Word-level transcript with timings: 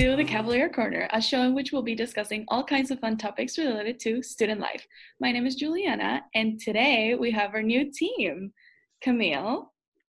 to 0.00 0.16
the 0.16 0.24
Cavalier 0.24 0.70
Corner, 0.70 1.06
a 1.12 1.20
show 1.20 1.42
in 1.42 1.54
which 1.54 1.72
we'll 1.72 1.82
be 1.82 1.94
discussing 1.94 2.46
all 2.48 2.64
kinds 2.64 2.90
of 2.90 2.98
fun 3.00 3.18
topics 3.18 3.58
related 3.58 4.00
to 4.00 4.22
student 4.22 4.58
life. 4.58 4.86
My 5.20 5.30
name 5.30 5.44
is 5.44 5.56
Juliana, 5.56 6.22
and 6.34 6.58
today 6.58 7.16
we 7.16 7.30
have 7.32 7.52
our 7.52 7.62
new 7.62 7.92
team, 7.92 8.54
Camille 9.02 9.70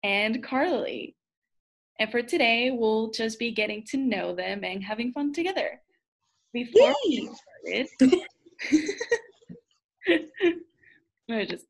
and 0.03 0.43
Carly. 0.43 1.15
And 1.99 2.11
for 2.11 2.21
today, 2.21 2.69
we'll 2.69 3.09
just 3.09 3.39
be 3.39 3.49
getting 3.49 3.83
to 3.87 3.97
know 3.97 4.35
them 4.35 4.63
and 4.63 4.83
having 4.83 5.13
fun 5.13 5.33
together. 5.33 5.81
Before 6.53 6.93
Yay! 7.03 7.29
we 7.65 7.87
started, 8.05 8.27
just 11.49 11.65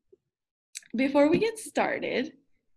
before 0.94 1.30
we 1.30 1.38
get 1.38 1.58
started, 1.58 2.34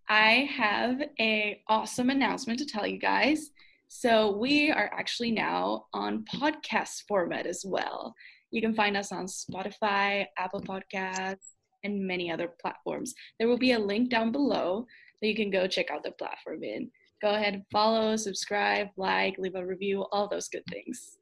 I 0.08 0.50
have 0.56 1.02
a 1.20 1.62
awesome 1.68 2.10
announcement 2.10 2.60
to 2.60 2.66
tell 2.66 2.88
you 2.88 3.00
guys. 3.00 3.52
So 3.98 4.36
we 4.36 4.72
are 4.72 4.92
actually 4.94 5.32
now 5.32 5.86
on 5.94 6.26
podcast 6.26 7.04
format 7.08 7.48
as 7.48 7.64
well. 7.66 8.14
You 8.52 8.62
can 8.62 8.76
find 8.76 8.98
us 8.98 9.14
on 9.14 9.26
Spotify, 9.26 10.26
Apple 10.38 10.60
Podcasts, 10.60 11.54
and 11.86 12.06
many 12.06 12.30
other 12.30 12.52
platforms. 12.62 13.14
There 13.40 13.48
will 13.48 13.58
be 13.58 13.72
a 13.72 13.80
link 13.80 14.10
down 14.10 14.34
below 14.34 14.86
that 15.22 15.28
you 15.30 15.34
can 15.34 15.50
go 15.50 15.66
check 15.66 15.92
out 15.92 16.04
the 16.04 16.12
platform 16.12 16.62
in. 16.62 16.92
Go 17.22 17.36
ahead 17.36 17.54
and 17.54 17.64
follow, 17.72 18.18
subscribe, 18.18 18.90
like, 18.98 19.38
leave 19.38 19.56
a 19.56 19.66
review, 19.66 20.06
all 20.12 20.28
those 20.28 20.50
good 20.50 20.66
things. 20.70 21.18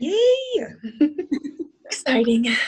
Yay! 0.00 0.66
Exciting. 1.84 2.44
Yes. 2.46 2.58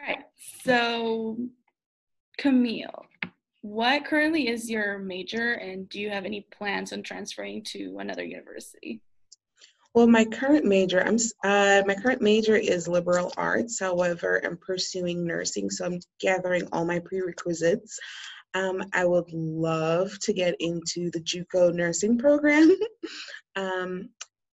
All 0.00 0.06
right. 0.08 0.24
So, 0.64 1.36
Camille, 2.38 3.04
what 3.62 4.04
currently 4.04 4.48
is 4.48 4.68
your 4.68 4.98
major, 4.98 5.52
and 5.52 5.88
do 5.88 6.00
you 6.00 6.10
have 6.10 6.24
any 6.24 6.46
plans 6.56 6.92
on 6.92 7.02
transferring 7.02 7.62
to 7.62 7.98
another 8.00 8.24
university? 8.24 9.00
Well, 9.94 10.08
my 10.08 10.24
current 10.24 10.64
major, 10.64 11.00
I'm 11.00 11.16
uh, 11.44 11.82
my 11.86 11.94
current 11.94 12.22
major 12.22 12.56
is 12.56 12.88
liberal 12.88 13.32
arts. 13.36 13.78
However, 13.78 14.40
I'm 14.44 14.56
pursuing 14.56 15.24
nursing, 15.24 15.70
so 15.70 15.84
I'm 15.84 16.00
gathering 16.18 16.66
all 16.72 16.84
my 16.84 16.98
prerequisites. 16.98 17.98
Um, 18.54 18.82
I 18.92 19.04
would 19.04 19.32
love 19.32 20.18
to 20.20 20.32
get 20.32 20.56
into 20.60 21.10
the 21.10 21.20
JUCO 21.20 21.74
nursing 21.74 22.18
program. 22.18 22.76
um, 23.56 24.08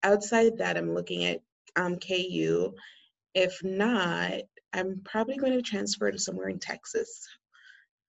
outside 0.02 0.58
that, 0.58 0.76
I'm 0.76 0.94
looking 0.94 1.24
at 1.26 1.40
um, 1.76 1.98
KU. 1.98 2.72
If 3.34 3.62
not, 3.62 4.40
I'm 4.72 5.00
probably 5.04 5.36
going 5.36 5.52
to 5.52 5.62
transfer 5.62 6.10
to 6.10 6.18
somewhere 6.18 6.48
in 6.48 6.58
Texas. 6.58 7.28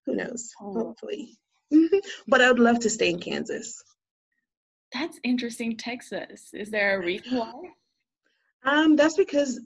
Who 0.06 0.14
knows? 0.14 0.52
Oh. 0.60 0.72
Hopefully. 0.72 1.36
but 2.28 2.40
I 2.40 2.48
would 2.48 2.60
love 2.60 2.80
to 2.80 2.90
stay 2.90 3.10
in 3.10 3.18
Kansas. 3.18 3.82
That's 4.92 5.18
interesting, 5.24 5.76
Texas. 5.76 6.50
Is 6.54 6.70
there 6.70 7.00
a 7.00 7.04
reason 7.04 7.38
why? 7.38 7.52
Um, 8.64 8.96
that's 8.96 9.16
because 9.16 9.60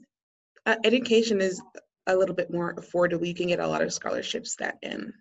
uh, 0.65 0.75
education 0.83 1.41
is 1.41 1.61
a 2.07 2.15
little 2.15 2.35
bit 2.35 2.51
more 2.51 2.73
affordable. 2.75 3.25
You 3.25 3.35
can 3.35 3.47
get 3.47 3.59
a 3.59 3.67
lot 3.67 3.81
of 3.81 3.93
scholarships 3.93 4.55
that 4.57 4.77
in. 4.81 5.13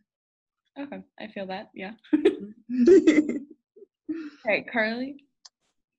Okay, 0.79 1.03
I 1.19 1.27
feel 1.29 1.47
that. 1.47 1.71
Yeah. 1.75 1.93
Mm-hmm. 2.71 4.63
Carly. 4.73 5.25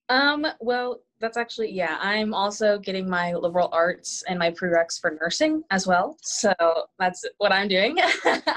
Um. 0.09 0.45
Well, 0.59 1.01
that's 1.19 1.37
actually 1.37 1.71
yeah. 1.71 1.97
I'm 2.01 2.33
also 2.33 2.79
getting 2.79 3.09
my 3.09 3.33
liberal 3.33 3.69
arts 3.71 4.23
and 4.27 4.37
my 4.39 4.51
prereqs 4.51 4.99
for 4.99 5.17
nursing 5.21 5.63
as 5.71 5.87
well. 5.87 6.17
So 6.21 6.53
that's 6.99 7.23
what 7.37 7.51
I'm 7.51 7.67
doing. 7.67 7.97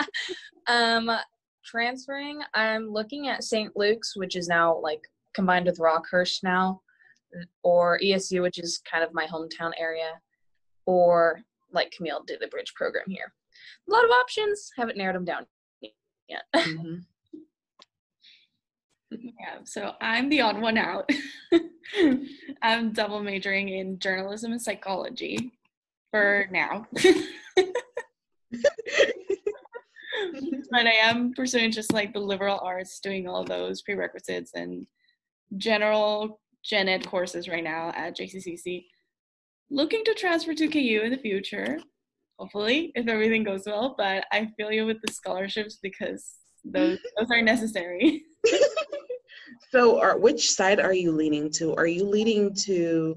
um, 0.66 1.10
transferring, 1.64 2.40
I'm 2.54 2.90
looking 2.90 3.28
at 3.28 3.44
St. 3.44 3.76
Luke's, 3.76 4.16
which 4.16 4.36
is 4.36 4.48
now 4.48 4.78
like 4.80 5.00
combined 5.34 5.66
with 5.66 5.78
Rockhurst 5.78 6.42
now, 6.42 6.80
or 7.62 7.98
ESU, 8.02 8.42
which 8.42 8.58
is 8.58 8.80
kind 8.90 9.04
of 9.04 9.14
my 9.14 9.26
hometown 9.26 9.72
area, 9.78 10.10
or 10.86 11.40
like 11.72 11.92
Camille 11.96 12.24
did 12.26 12.40
the 12.40 12.48
bridge 12.48 12.72
program 12.74 13.04
here. 13.08 13.32
A 13.88 13.92
lot 13.92 14.04
of 14.04 14.10
options. 14.10 14.70
Haven't 14.76 14.96
narrowed 14.96 15.16
them 15.16 15.24
down 15.24 15.46
yet. 16.28 16.42
Mm-hmm. 16.54 16.94
Yeah, 19.20 19.58
so 19.64 19.92
I'm 20.00 20.28
the 20.28 20.40
odd 20.40 20.60
one 20.60 20.78
out. 20.78 21.08
I'm 22.62 22.92
double 22.92 23.22
majoring 23.22 23.68
in 23.68 23.98
journalism 23.98 24.52
and 24.52 24.62
psychology 24.62 25.52
for 26.10 26.48
mm-hmm. 26.50 26.54
now. 26.54 26.86
but 30.70 30.86
I 30.86 30.92
am 31.02 31.32
pursuing 31.34 31.70
just 31.70 31.92
like 31.92 32.12
the 32.12 32.20
liberal 32.20 32.60
arts, 32.62 33.00
doing 33.00 33.28
all 33.28 33.44
those 33.44 33.82
prerequisites 33.82 34.52
and 34.54 34.86
general 35.56 36.40
gen 36.64 36.88
ed 36.88 37.06
courses 37.06 37.48
right 37.48 37.64
now 37.64 37.92
at 37.94 38.16
JCCC. 38.16 38.86
Looking 39.70 40.04
to 40.04 40.14
transfer 40.14 40.54
to 40.54 40.68
KU 40.68 41.02
in 41.04 41.10
the 41.10 41.18
future, 41.18 41.78
hopefully, 42.38 42.92
if 42.94 43.08
everything 43.08 43.44
goes 43.44 43.64
well. 43.66 43.94
But 43.96 44.24
I 44.32 44.50
feel 44.56 44.70
you 44.72 44.86
with 44.86 45.00
the 45.04 45.12
scholarships 45.12 45.78
because 45.82 46.34
those 46.64 46.98
those 47.18 47.30
are 47.30 47.42
necessary. 47.42 48.22
so, 49.70 50.00
are, 50.00 50.18
which 50.18 50.50
side 50.50 50.80
are 50.80 50.92
you 50.92 51.12
leaning 51.12 51.50
to? 51.52 51.74
Are 51.74 51.86
you 51.86 52.04
leaning 52.04 52.54
to 52.66 53.16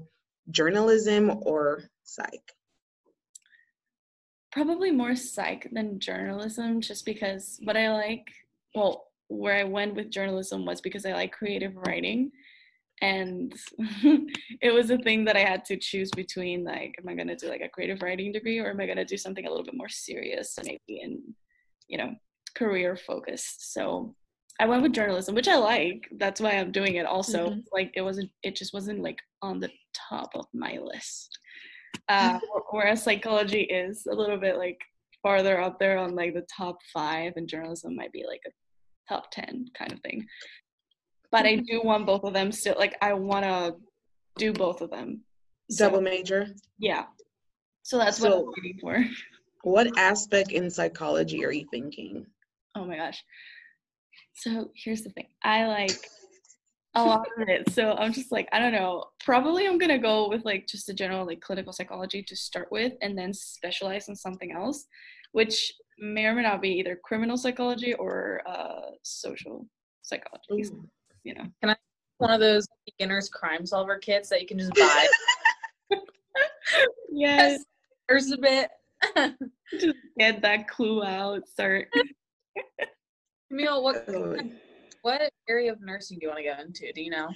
journalism 0.50 1.40
or 1.42 1.84
psych? 2.04 2.52
Probably 4.52 4.90
more 4.90 5.14
psych 5.14 5.68
than 5.72 6.00
journalism, 6.00 6.80
just 6.80 7.04
because 7.04 7.60
what 7.62 7.76
I 7.76 7.92
like, 7.92 8.26
well, 8.74 9.08
where 9.28 9.56
I 9.56 9.64
went 9.64 9.94
with 9.94 10.10
journalism 10.10 10.64
was 10.64 10.80
because 10.80 11.04
I 11.04 11.12
like 11.12 11.32
creative 11.32 11.76
writing. 11.76 12.30
And 13.00 13.54
it 14.60 14.74
was 14.74 14.90
a 14.90 14.98
thing 14.98 15.24
that 15.26 15.36
I 15.36 15.44
had 15.44 15.64
to 15.66 15.76
choose 15.76 16.10
between 16.16 16.64
like, 16.64 16.94
am 16.98 17.08
I 17.08 17.14
gonna 17.14 17.36
do 17.36 17.48
like 17.48 17.60
a 17.60 17.68
creative 17.68 18.02
writing 18.02 18.32
degree 18.32 18.58
or 18.58 18.70
am 18.70 18.80
I 18.80 18.86
gonna 18.86 19.04
do 19.04 19.16
something 19.16 19.46
a 19.46 19.50
little 19.50 19.64
bit 19.64 19.76
more 19.76 19.88
serious, 19.88 20.58
maybe 20.64 21.00
and 21.02 21.20
you 21.86 21.98
know, 21.98 22.14
career 22.54 22.96
focused. 22.96 23.72
So 23.72 24.14
I 24.60 24.66
went 24.66 24.82
with 24.82 24.92
journalism, 24.92 25.34
which 25.34 25.48
I 25.48 25.56
like. 25.56 26.08
That's 26.18 26.40
why 26.40 26.52
I'm 26.52 26.72
doing 26.72 26.96
it 26.96 27.06
also. 27.06 27.50
Mm-hmm. 27.50 27.60
Like 27.72 27.92
it 27.94 28.02
wasn't 28.02 28.30
it 28.42 28.56
just 28.56 28.74
wasn't 28.74 29.02
like 29.02 29.18
on 29.42 29.60
the 29.60 29.70
top 29.94 30.30
of 30.34 30.46
my 30.54 30.78
list. 30.82 31.38
Uh, 32.10 32.38
whereas 32.70 33.02
psychology 33.02 33.62
is 33.62 34.06
a 34.10 34.14
little 34.14 34.36
bit 34.36 34.56
like 34.56 34.78
farther 35.22 35.60
up 35.60 35.78
there 35.78 35.98
on 35.98 36.14
like 36.14 36.34
the 36.34 36.46
top 36.54 36.78
five 36.92 37.32
and 37.36 37.48
journalism 37.48 37.96
might 37.96 38.12
be 38.12 38.24
like 38.26 38.40
a 38.46 38.50
top 39.08 39.30
10 39.30 39.66
kind 39.76 39.92
of 39.92 40.00
thing. 40.00 40.26
But 41.30 41.46
I 41.46 41.56
do 41.56 41.82
want 41.82 42.06
both 42.06 42.24
of 42.24 42.32
them 42.32 42.52
still. 42.52 42.74
Like, 42.78 42.96
I 43.02 43.12
want 43.12 43.44
to 43.44 43.76
do 44.36 44.52
both 44.52 44.80
of 44.80 44.90
them. 44.90 45.22
So, 45.70 45.86
Double 45.86 46.00
major? 46.00 46.48
Yeah. 46.78 47.04
So 47.82 47.98
that's 47.98 48.18
so 48.18 48.28
what 48.28 48.38
I'm 48.38 48.52
waiting 48.62 48.78
for. 48.80 49.04
What 49.64 49.98
aspect 49.98 50.52
in 50.52 50.70
psychology 50.70 51.44
are 51.44 51.50
you 51.50 51.66
thinking? 51.72 52.24
Oh 52.76 52.84
my 52.84 52.96
gosh. 52.96 53.22
So 54.38 54.70
here's 54.74 55.02
the 55.02 55.10
thing 55.10 55.26
I 55.42 55.66
like 55.66 55.98
a 56.94 57.04
lot 57.04 57.26
of 57.38 57.48
it. 57.48 57.70
So 57.72 57.92
I'm 57.92 58.12
just 58.12 58.32
like, 58.32 58.48
I 58.52 58.58
don't 58.58 58.72
know. 58.72 59.04
Probably 59.24 59.66
I'm 59.66 59.78
gonna 59.78 59.98
go 59.98 60.28
with 60.28 60.44
like 60.44 60.66
just 60.66 60.88
a 60.88 60.94
general 60.94 61.26
like 61.26 61.40
clinical 61.40 61.72
psychology 61.72 62.22
to 62.22 62.36
start 62.36 62.70
with 62.70 62.94
and 63.02 63.16
then 63.16 63.32
specialize 63.32 64.08
in 64.08 64.16
something 64.16 64.52
else, 64.52 64.86
which 65.32 65.72
may 65.98 66.26
or 66.26 66.34
may 66.34 66.42
not 66.42 66.62
be 66.62 66.70
either 66.70 66.98
criminal 67.02 67.36
psychology 67.36 67.94
or 67.94 68.42
uh, 68.46 68.90
social 69.02 69.66
psychology. 70.02 70.70
You 71.24 71.34
know, 71.34 71.44
can 71.60 71.70
I 71.70 71.76
one 72.18 72.30
of 72.30 72.40
those 72.40 72.66
beginners 72.86 73.28
crime 73.28 73.64
solver 73.64 73.98
kits 73.98 74.28
that 74.28 74.40
you 74.40 74.46
can 74.46 74.58
just 74.58 74.74
buy? 74.74 75.06
yes, 77.12 77.64
there's 78.08 78.30
a 78.32 78.38
bit. 78.38 78.70
just 79.78 79.96
get 80.18 80.42
that 80.42 80.68
clue 80.68 81.04
out. 81.04 81.46
Start. 81.48 81.88
Camille, 83.48 83.82
what 83.82 84.04
oh, 84.08 84.36
what 85.02 85.30
area 85.48 85.72
of 85.72 85.80
nursing 85.80 86.18
do 86.18 86.26
you 86.26 86.28
want 86.28 86.38
to 86.38 86.44
go 86.44 86.60
into? 86.60 86.92
Do 86.92 87.02
you 87.02 87.10
know? 87.10 87.28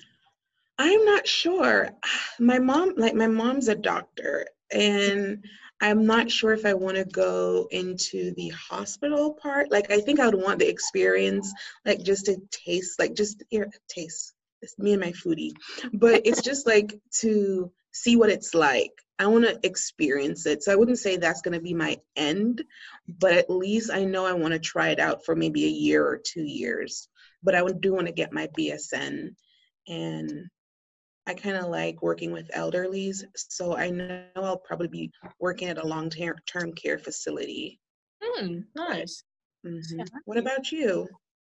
I'm 0.79 1.05
not 1.05 1.27
sure. 1.27 1.91
My 2.39 2.59
mom, 2.59 2.95
like 2.97 3.15
my 3.15 3.29
mom's 3.29 3.69
a 3.69 3.75
doctor, 3.75 4.47
and 4.73 5.45
I'm 5.81 6.07
not 6.07 6.31
sure 6.31 6.53
if 6.53 6.65
I 6.65 6.75
want 6.75 6.97
to 6.97 7.05
go 7.05 7.67
into 7.73 8.33
the 8.37 8.51
hospital 8.51 9.35
part. 9.35 9.71
Like, 9.71 9.91
I 9.91 10.01
think 10.01 10.21
I 10.21 10.27
would 10.27 10.41
want 10.41 10.61
the 10.61 10.69
experience, 10.69 11.53
like, 11.85 12.03
just 12.03 12.27
to 12.27 12.37
taste, 12.51 12.99
like, 13.01 13.15
just 13.15 13.43
here, 13.51 13.69
taste. 13.89 14.33
It's 14.63 14.79
me 14.79 14.93
and 14.93 15.01
my 15.01 15.11
foodie. 15.11 15.51
But 15.93 16.23
it's 16.25 16.41
just 16.41 16.69
like 16.69 16.99
to 17.21 17.71
see 17.93 18.17
what 18.17 18.31
it's 18.31 18.55
like. 18.55 18.93
I 19.19 19.27
want 19.27 19.45
to 19.45 19.59
experience 19.63 20.47
it. 20.47 20.63
So 20.63 20.73
I 20.73 20.77
wouldn't 20.77 20.99
say 20.99 21.17
that's 21.17 21.43
going 21.43 21.55
to 21.55 21.61
be 21.61 21.75
my 21.75 21.99
end, 22.17 22.65
but 23.07 23.35
at 23.35 23.51
least 23.51 23.91
I 23.93 24.05
know 24.05 24.27
I 24.27 24.33
want 24.33 24.53
to 24.53 24.59
try 24.59 24.89
it 24.89 24.99
out 24.99 25.25
for 25.25 25.37
maybe 25.37 25.65
a 25.65 25.69
year 25.69 26.05
or 26.05 26.19
two 26.19 26.43
years. 26.43 27.09
But 27.43 27.55
I 27.55 27.65
do 27.81 27.93
want 27.93 28.07
to 28.07 28.13
get 28.13 28.33
my 28.33 28.49
BSN 28.59 29.35
and 29.89 30.51
I 31.27 31.35
kind 31.35 31.57
of 31.57 31.67
like 31.67 32.03
working 32.03 32.33
with 32.33 32.51
elderlies, 32.51 33.23
so 33.37 33.77
I 33.77 33.91
know 33.91 34.25
I'll 34.35 34.57
probably 34.57 34.89
be 34.89 35.13
working 35.39 35.69
at 35.69 35.79
a 35.79 35.87
long-term 35.87 36.73
care 36.73 36.99
facility. 36.99 37.79
Hmm, 38.21 38.61
nice. 38.75 39.23
Mm-hmm. 39.65 40.03
What 40.25 40.39
about 40.39 40.73
you? 40.73 41.07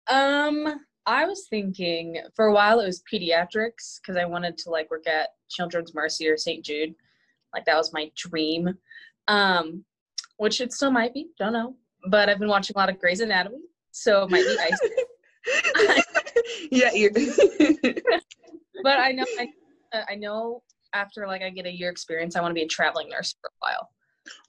Um, 0.08 0.80
I 1.06 1.26
was 1.26 1.46
thinking 1.48 2.18
for 2.34 2.46
a 2.46 2.52
while 2.52 2.80
it 2.80 2.86
was 2.86 3.02
pediatrics 3.12 4.00
because 4.00 4.16
I 4.16 4.24
wanted 4.24 4.56
to 4.58 4.70
like 4.70 4.90
work 4.90 5.06
at 5.06 5.30
Children's 5.50 5.94
Mercy 5.94 6.28
or 6.28 6.36
St. 6.36 6.64
Jude. 6.64 6.94
Like 7.52 7.64
that 7.66 7.76
was 7.76 7.92
my 7.92 8.10
dream. 8.16 8.74
Um, 9.28 9.84
which 10.36 10.60
it 10.60 10.72
still 10.72 10.90
might 10.90 11.14
be, 11.14 11.28
don't 11.38 11.52
know. 11.52 11.76
But 12.10 12.28
I've 12.28 12.38
been 12.38 12.48
watching 12.48 12.74
a 12.76 12.78
lot 12.78 12.90
of 12.90 12.98
Grey's 12.98 13.20
Anatomy, 13.20 13.60
so 13.92 14.24
it 14.24 14.30
might 14.30 14.44
be 14.44 14.58
ice. 14.60 16.04
yeah, 16.70 16.92
you're 16.92 17.10
but 18.82 18.98
I 18.98 19.12
know 19.12 19.24
I, 19.38 19.48
uh, 19.92 20.02
I 20.10 20.14
know 20.16 20.62
after 20.92 21.26
like 21.26 21.42
I 21.42 21.50
get 21.50 21.66
a 21.66 21.72
year 21.72 21.90
experience, 21.90 22.36
I 22.36 22.40
want 22.40 22.50
to 22.50 22.54
be 22.54 22.62
a 22.62 22.68
traveling 22.68 23.08
nurse 23.08 23.34
for 23.40 23.48
a 23.48 23.58
while. 23.60 23.90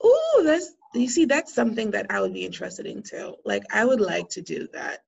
Ooh, 0.04 0.44
that's 0.44 0.72
you 0.94 1.08
see, 1.08 1.24
that's 1.24 1.54
something 1.54 1.90
that 1.92 2.06
I 2.10 2.20
would 2.20 2.32
be 2.32 2.44
interested 2.44 2.86
in 2.86 3.02
too. 3.02 3.36
Like 3.44 3.64
I 3.72 3.84
would 3.84 4.00
like 4.00 4.28
to 4.30 4.42
do 4.42 4.68
that. 4.72 5.00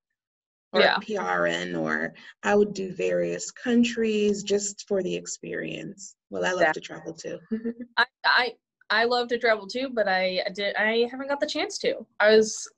Or 0.71 0.81
Yeah. 0.81 0.97
PRN 0.97 1.79
or 1.79 2.13
I 2.43 2.55
would 2.55 2.73
do 2.73 2.93
various 2.93 3.49
countries 3.49 4.43
just 4.43 4.87
for 4.87 5.01
the 5.01 5.15
experience. 5.15 6.15
Well, 6.29 6.45
I 6.45 6.51
love 6.51 6.73
to 6.73 6.79
travel 6.79 7.13
too. 7.13 7.39
I, 7.97 8.05
I 8.23 8.53
I 8.91 9.05
love 9.05 9.27
to 9.29 9.37
travel 9.37 9.67
too, 9.67 9.89
but 9.91 10.07
I 10.07 10.43
did 10.53 10.75
I 10.75 11.07
haven't 11.09 11.27
got 11.27 11.39
the 11.39 11.47
chance 11.47 11.77
to. 11.79 12.05
I 12.19 12.35
was 12.35 12.69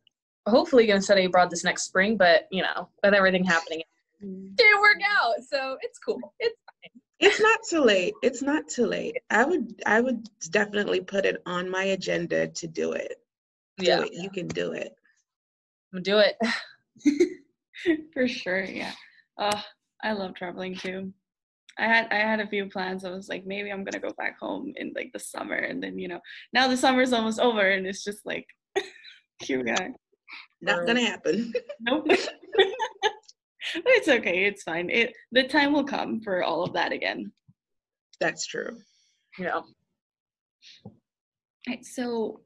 hopefully 0.47 0.87
going 0.87 0.99
to 0.99 1.03
study 1.03 1.25
abroad 1.25 1.49
this 1.49 1.63
next 1.63 1.83
spring, 1.83 2.17
but 2.17 2.47
you 2.51 2.63
know, 2.63 2.89
with 3.03 3.13
everything 3.13 3.43
happening, 3.43 3.79
it 3.79 4.55
didn't 4.55 4.81
work 4.81 4.97
out. 5.05 5.43
So 5.47 5.77
it's 5.81 5.99
cool. 5.99 6.33
It's 6.39 6.57
fine. 6.65 7.01
It's 7.19 7.39
not 7.39 7.59
too 7.69 7.81
late. 7.81 8.13
It's 8.23 8.41
not 8.41 8.67
too 8.67 8.87
late. 8.87 9.17
I 9.29 9.45
would 9.45 9.81
I 9.85 10.01
would 10.01 10.27
definitely 10.49 11.01
put 11.01 11.25
it 11.25 11.41
on 11.45 11.69
my 11.69 11.83
agenda 11.83 12.47
to 12.47 12.67
do 12.67 12.93
it. 12.93 13.17
Do 13.77 13.85
yeah, 13.85 14.01
it. 14.01 14.13
You 14.13 14.29
can 14.29 14.47
do 14.47 14.71
it. 14.71 14.95
I'm 15.93 16.01
gonna 16.01 16.03
do 16.03 16.19
it. 16.19 16.37
For 18.13 18.27
sure, 18.27 18.63
yeah. 18.63 18.93
Uh, 19.37 19.61
I 20.03 20.13
love 20.13 20.35
traveling 20.35 20.75
too. 20.75 21.13
I 21.77 21.85
had 21.85 22.07
I 22.11 22.15
had 22.15 22.39
a 22.39 22.47
few 22.47 22.67
plans. 22.67 23.05
I 23.05 23.11
was 23.11 23.29
like, 23.29 23.45
maybe 23.45 23.71
I'm 23.71 23.83
gonna 23.83 23.99
go 23.99 24.13
back 24.17 24.37
home 24.39 24.73
in 24.75 24.93
like 24.95 25.11
the 25.13 25.19
summer, 25.19 25.55
and 25.55 25.81
then 25.81 25.97
you 25.97 26.07
know, 26.07 26.19
now 26.53 26.67
the 26.67 26.77
summer's 26.77 27.13
almost 27.13 27.39
over, 27.39 27.61
and 27.61 27.87
it's 27.87 28.03
just 28.03 28.25
like, 28.25 28.45
here 29.41 29.63
we 29.63 29.71
are. 29.71 29.89
Not 30.61 30.85
gonna 30.85 31.01
happen. 31.01 31.53
Nope. 31.81 32.05
but 33.75 33.83
it's 33.85 34.07
okay. 34.07 34.45
It's 34.45 34.63
fine. 34.63 34.89
It 34.89 35.13
the 35.31 35.47
time 35.47 35.73
will 35.73 35.83
come 35.83 36.21
for 36.21 36.43
all 36.43 36.63
of 36.63 36.73
that 36.73 36.91
again. 36.91 37.31
That's 38.19 38.45
true. 38.45 38.77
Yeah. 39.39 39.61
Right, 41.67 41.85
so 41.85 42.41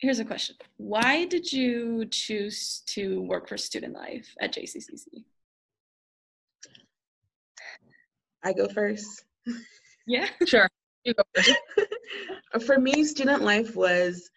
here's 0.00 0.18
a 0.18 0.24
question. 0.24 0.56
Why 0.76 1.26
did 1.26 1.52
you 1.52 2.06
choose 2.06 2.82
to 2.86 3.20
work 3.22 3.48
for 3.48 3.56
student 3.56 3.94
life 3.94 4.34
at 4.40 4.54
JCCC? 4.54 5.24
I 8.42 8.52
go 8.52 8.68
first. 8.68 9.24
Yeah. 10.06 10.26
sure. 10.46 10.68
You 11.04 11.14
go 11.14 11.22
first. 11.34 11.54
For 12.66 12.78
me, 12.78 13.04
student 13.04 13.42
life 13.42 13.76
was 13.76 14.30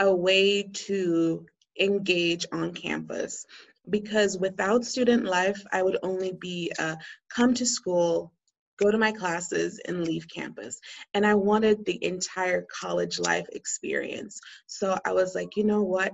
a 0.00 0.14
way 0.14 0.62
to 0.62 1.46
engage 1.80 2.46
on 2.52 2.72
campus 2.72 3.46
because 3.88 4.38
without 4.38 4.84
student 4.84 5.24
life, 5.24 5.62
I 5.72 5.82
would 5.82 5.98
only 6.02 6.32
be 6.32 6.72
uh, 6.78 6.96
come 7.28 7.54
to 7.54 7.66
school, 7.66 8.32
go 8.78 8.90
to 8.90 8.98
my 8.98 9.12
classes, 9.12 9.80
and 9.86 10.04
leave 10.04 10.26
campus. 10.28 10.78
And 11.14 11.26
I 11.26 11.34
wanted 11.34 11.84
the 11.84 12.02
entire 12.04 12.66
college 12.80 13.18
life 13.18 13.46
experience. 13.52 14.40
So 14.66 14.98
I 15.04 15.12
was 15.12 15.34
like, 15.34 15.56
you 15.56 15.64
know 15.64 15.82
what? 15.82 16.12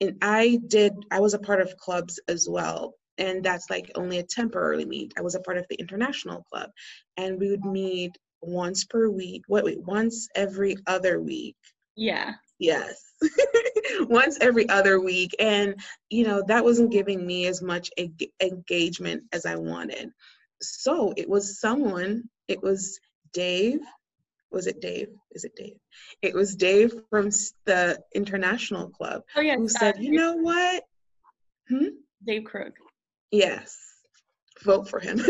And 0.00 0.16
I 0.22 0.58
did, 0.66 0.94
I 1.10 1.20
was 1.20 1.34
a 1.34 1.38
part 1.38 1.60
of 1.60 1.76
clubs 1.76 2.18
as 2.28 2.48
well. 2.48 2.94
And 3.18 3.44
that's 3.44 3.68
like 3.68 3.90
only 3.96 4.18
a 4.18 4.22
temporary 4.22 4.86
meet. 4.86 5.12
I 5.18 5.20
was 5.20 5.34
a 5.34 5.40
part 5.40 5.58
of 5.58 5.66
the 5.68 5.76
international 5.76 6.42
club. 6.50 6.70
And 7.18 7.38
we 7.38 7.50
would 7.50 7.64
meet 7.64 8.16
once 8.40 8.84
per 8.84 9.10
week. 9.10 9.42
Wait, 9.48 9.64
wait, 9.64 9.82
once 9.82 10.28
every 10.34 10.76
other 10.86 11.20
week. 11.20 11.56
Yeah. 11.96 12.32
Yes. 12.58 13.14
Once 14.02 14.38
every 14.40 14.68
other 14.68 15.00
week. 15.00 15.34
And, 15.38 15.80
you 16.10 16.24
know, 16.24 16.42
that 16.46 16.62
wasn't 16.62 16.92
giving 16.92 17.26
me 17.26 17.46
as 17.46 17.62
much 17.62 17.90
eng- 17.96 18.16
engagement 18.40 19.24
as 19.32 19.46
I 19.46 19.56
wanted. 19.56 20.10
So 20.62 21.12
it 21.16 21.28
was 21.28 21.60
someone, 21.60 22.28
it 22.48 22.62
was 22.62 22.98
Dave. 23.32 23.80
Was 24.50 24.66
it 24.66 24.80
Dave? 24.80 25.08
Is 25.32 25.44
it 25.44 25.54
Dave? 25.56 25.76
It 26.22 26.34
was 26.34 26.56
Dave 26.56 26.92
from 27.08 27.30
the 27.66 27.98
International 28.14 28.90
Club 28.90 29.22
Oh 29.36 29.40
yeah. 29.40 29.56
who 29.56 29.68
said, 29.68 29.96
you 29.98 30.12
know 30.12 30.34
what? 30.34 30.84
Hmm? 31.68 31.86
Dave 32.26 32.44
Crook. 32.44 32.74
Yes, 33.30 33.78
vote 34.62 34.88
for 34.88 34.98
him. 34.98 35.20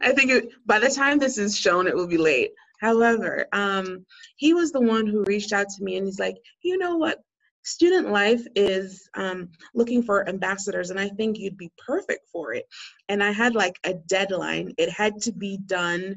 I 0.00 0.12
think 0.14 0.30
it, 0.30 0.48
by 0.66 0.78
the 0.78 0.90
time 0.94 1.18
this 1.18 1.36
is 1.38 1.56
shown, 1.56 1.86
it 1.86 1.94
will 1.94 2.06
be 2.06 2.16
late. 2.16 2.52
However, 2.80 3.46
um, 3.52 4.06
he 4.36 4.54
was 4.54 4.72
the 4.72 4.80
one 4.80 5.06
who 5.06 5.22
reached 5.24 5.52
out 5.52 5.68
to 5.68 5.84
me 5.84 5.98
and 5.98 6.06
he's 6.06 6.18
like, 6.18 6.36
you 6.62 6.78
know 6.78 6.96
what? 6.96 7.18
Student 7.62 8.10
life 8.10 8.46
is 8.54 9.08
um, 9.14 9.50
looking 9.74 10.02
for 10.02 10.28
ambassadors, 10.28 10.90
and 10.90 10.98
I 10.98 11.08
think 11.08 11.38
you'd 11.38 11.58
be 11.58 11.70
perfect 11.78 12.28
for 12.32 12.54
it. 12.54 12.64
And 13.08 13.22
I 13.22 13.32
had 13.32 13.54
like 13.54 13.78
a 13.84 13.94
deadline, 13.94 14.72
it 14.78 14.90
had 14.90 15.20
to 15.22 15.32
be 15.32 15.58
done 15.58 16.16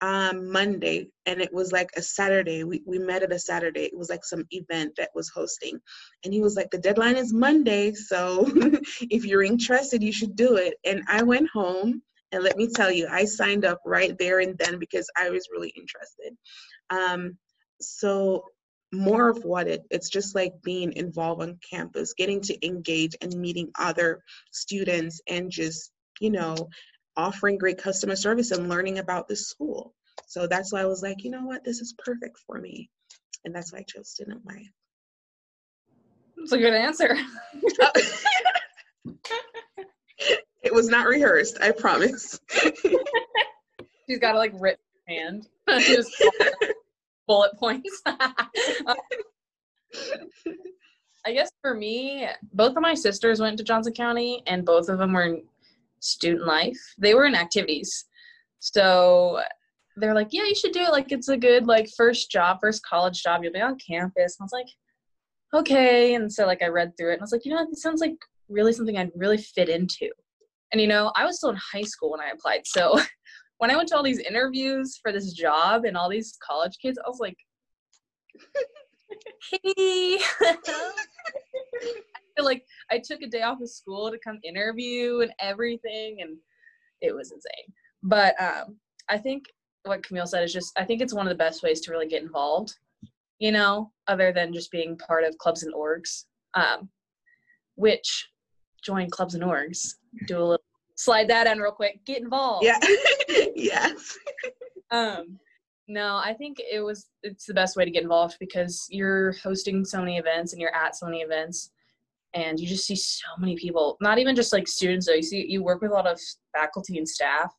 um, 0.00 0.50
Monday, 0.52 1.08
and 1.24 1.40
it 1.40 1.52
was 1.52 1.72
like 1.72 1.88
a 1.96 2.02
Saturday. 2.02 2.64
We, 2.64 2.82
we 2.86 2.98
met 2.98 3.22
at 3.22 3.32
a 3.32 3.38
Saturday. 3.38 3.84
It 3.84 3.96
was 3.96 4.10
like 4.10 4.24
some 4.24 4.44
event 4.50 4.92
that 4.98 5.10
was 5.14 5.30
hosting. 5.30 5.78
And 6.24 6.34
he 6.34 6.42
was 6.42 6.56
like, 6.56 6.70
The 6.70 6.78
deadline 6.78 7.16
is 7.16 7.32
Monday, 7.32 7.94
so 7.94 8.46
if 9.10 9.24
you're 9.24 9.42
interested, 9.42 10.02
you 10.02 10.12
should 10.12 10.36
do 10.36 10.56
it. 10.56 10.74
And 10.84 11.02
I 11.08 11.22
went 11.22 11.48
home, 11.50 12.02
and 12.32 12.42
let 12.42 12.56
me 12.56 12.68
tell 12.68 12.90
you, 12.90 13.06
I 13.10 13.24
signed 13.24 13.64
up 13.64 13.80
right 13.86 14.16
there 14.18 14.40
and 14.40 14.58
then 14.58 14.78
because 14.78 15.08
I 15.16 15.30
was 15.30 15.48
really 15.50 15.72
interested. 15.76 16.36
Um, 16.90 17.38
so, 17.80 18.44
more 18.94 19.28
of 19.28 19.44
what 19.44 19.66
it 19.66 19.82
it's 19.90 20.08
just 20.08 20.34
like 20.34 20.52
being 20.62 20.92
involved 20.94 21.42
on 21.42 21.58
campus 21.68 22.14
getting 22.14 22.40
to 22.40 22.66
engage 22.66 23.14
and 23.20 23.34
meeting 23.34 23.70
other 23.78 24.22
students 24.52 25.20
and 25.28 25.50
just 25.50 25.90
you 26.20 26.30
know 26.30 26.54
offering 27.16 27.58
great 27.58 27.78
customer 27.78 28.16
service 28.16 28.50
and 28.50 28.68
learning 28.68 28.98
about 28.98 29.28
the 29.28 29.36
school 29.36 29.94
so 30.26 30.46
that's 30.46 30.72
why 30.72 30.80
i 30.80 30.86
was 30.86 31.02
like 31.02 31.22
you 31.24 31.30
know 31.30 31.44
what 31.44 31.64
this 31.64 31.80
is 31.80 31.94
perfect 32.04 32.38
for 32.46 32.60
me 32.60 32.90
and 33.44 33.54
that's 33.54 33.72
why 33.72 33.80
i 33.80 33.84
chose 33.86 34.10
student 34.10 34.40
life 34.46 34.70
It's 36.38 36.52
a 36.52 36.58
good 36.58 36.74
answer. 36.74 37.16
it 40.62 40.72
was 40.72 40.88
not 40.88 41.06
rehearsed 41.06 41.58
i 41.60 41.70
promise 41.70 42.40
She's 44.08 44.18
got 44.18 44.34
a 44.34 44.38
like 44.38 44.52
written 44.58 44.80
hand. 45.08 45.48
Bullet 47.26 47.56
points. 47.58 48.02
I 51.26 51.32
guess 51.32 51.50
for 51.62 51.74
me, 51.74 52.28
both 52.52 52.76
of 52.76 52.82
my 52.82 52.94
sisters 52.94 53.40
went 53.40 53.56
to 53.58 53.64
Johnson 53.64 53.94
County, 53.94 54.42
and 54.46 54.64
both 54.64 54.88
of 54.88 54.98
them 54.98 55.12
were 55.12 55.24
in 55.24 55.44
student 56.00 56.46
life. 56.46 56.78
They 56.98 57.14
were 57.14 57.24
in 57.24 57.34
activities, 57.34 58.04
so 58.58 59.40
they're 59.96 60.14
like, 60.14 60.28
"Yeah, 60.32 60.44
you 60.44 60.54
should 60.54 60.72
do 60.72 60.82
it. 60.82 60.90
Like, 60.90 61.12
it's 61.12 61.28
a 61.28 61.36
good 61.36 61.66
like 61.66 61.88
first 61.96 62.30
job, 62.30 62.58
first 62.60 62.84
college 62.84 63.22
job. 63.22 63.42
You'll 63.42 63.52
be 63.52 63.60
on 63.60 63.78
campus." 63.78 64.36
And 64.38 64.42
I 64.42 64.44
was 64.44 64.52
like, 64.52 64.68
"Okay." 65.54 66.14
And 66.14 66.30
so 66.32 66.46
like 66.46 66.62
I 66.62 66.68
read 66.68 66.92
through 66.96 67.10
it, 67.10 67.14
and 67.14 67.22
I 67.22 67.24
was 67.24 67.32
like, 67.32 67.44
"You 67.44 67.54
know, 67.54 67.62
it 67.62 67.76
sounds 67.78 68.00
like 68.00 68.16
really 68.48 68.72
something 68.72 68.98
I'd 68.98 69.12
really 69.14 69.38
fit 69.38 69.68
into." 69.70 70.10
And 70.72 70.80
you 70.80 70.88
know, 70.88 71.12
I 71.16 71.24
was 71.24 71.38
still 71.38 71.50
in 71.50 71.56
high 71.56 71.82
school 71.82 72.10
when 72.10 72.20
I 72.20 72.30
applied, 72.30 72.66
so 72.66 72.98
when 73.64 73.70
I 73.70 73.76
went 73.76 73.88
to 73.88 73.96
all 73.96 74.02
these 74.02 74.18
interviews 74.18 74.98
for 75.02 75.10
this 75.10 75.32
job 75.32 75.86
and 75.86 75.96
all 75.96 76.10
these 76.10 76.36
college 76.46 76.76
kids, 76.82 76.98
I 77.02 77.08
was 77.08 77.18
like, 77.18 77.38
hey. 79.50 80.18
I 80.42 80.58
feel 82.36 82.44
like 82.44 82.62
I 82.90 82.98
took 83.02 83.22
a 83.22 83.26
day 83.26 83.40
off 83.40 83.62
of 83.62 83.70
school 83.70 84.10
to 84.10 84.18
come 84.18 84.38
interview 84.44 85.20
and 85.20 85.32
everything, 85.40 86.18
and 86.20 86.36
it 87.00 87.14
was 87.14 87.32
insane. 87.32 87.72
But 88.02 88.34
um, 88.38 88.76
I 89.08 89.16
think 89.16 89.44
what 89.84 90.06
Camille 90.06 90.26
said 90.26 90.44
is 90.44 90.52
just, 90.52 90.78
I 90.78 90.84
think 90.84 91.00
it's 91.00 91.14
one 91.14 91.26
of 91.26 91.30
the 91.30 91.34
best 91.34 91.62
ways 91.62 91.80
to 91.82 91.90
really 91.90 92.06
get 92.06 92.22
involved, 92.22 92.74
you 93.38 93.50
know, 93.50 93.90
other 94.08 94.30
than 94.30 94.52
just 94.52 94.72
being 94.72 94.98
part 94.98 95.24
of 95.24 95.38
clubs 95.38 95.62
and 95.62 95.72
orgs, 95.72 96.24
um, 96.52 96.90
which 97.76 98.28
join 98.84 99.08
clubs 99.08 99.34
and 99.34 99.42
orgs, 99.42 99.94
do 100.26 100.36
a 100.36 100.44
little 100.44 100.63
slide 101.04 101.28
that 101.28 101.46
in 101.46 101.58
real 101.58 101.72
quick, 101.72 102.04
get 102.04 102.22
involved. 102.22 102.64
yeah 102.64 102.78
yes 103.54 104.16
Um, 104.90 105.38
no, 105.86 106.16
I 106.16 106.34
think 106.38 106.58
it 106.60 106.80
was 106.80 107.08
it's 107.22 107.46
the 107.46 107.54
best 107.54 107.76
way 107.76 107.84
to 107.84 107.90
get 107.90 108.02
involved 108.02 108.36
because 108.40 108.86
you're 108.90 109.32
hosting 109.32 109.84
so 109.84 109.98
many 110.00 110.16
events 110.18 110.52
and 110.52 110.60
you're 110.60 110.74
at 110.74 110.96
so 110.96 111.06
many 111.06 111.20
events 111.20 111.70
and 112.32 112.58
you 112.58 112.66
just 112.66 112.86
see 112.86 112.96
so 112.96 113.26
many 113.38 113.54
people. 113.56 113.96
Not 114.00 114.18
even 114.18 114.34
just 114.34 114.52
like 114.52 114.66
students 114.66 115.06
though. 115.06 115.14
You 115.14 115.22
see 115.22 115.46
you 115.46 115.62
work 115.62 115.82
with 115.82 115.90
a 115.90 115.94
lot 115.94 116.06
of 116.06 116.18
faculty 116.56 116.96
and 116.98 117.08
staff 117.08 117.52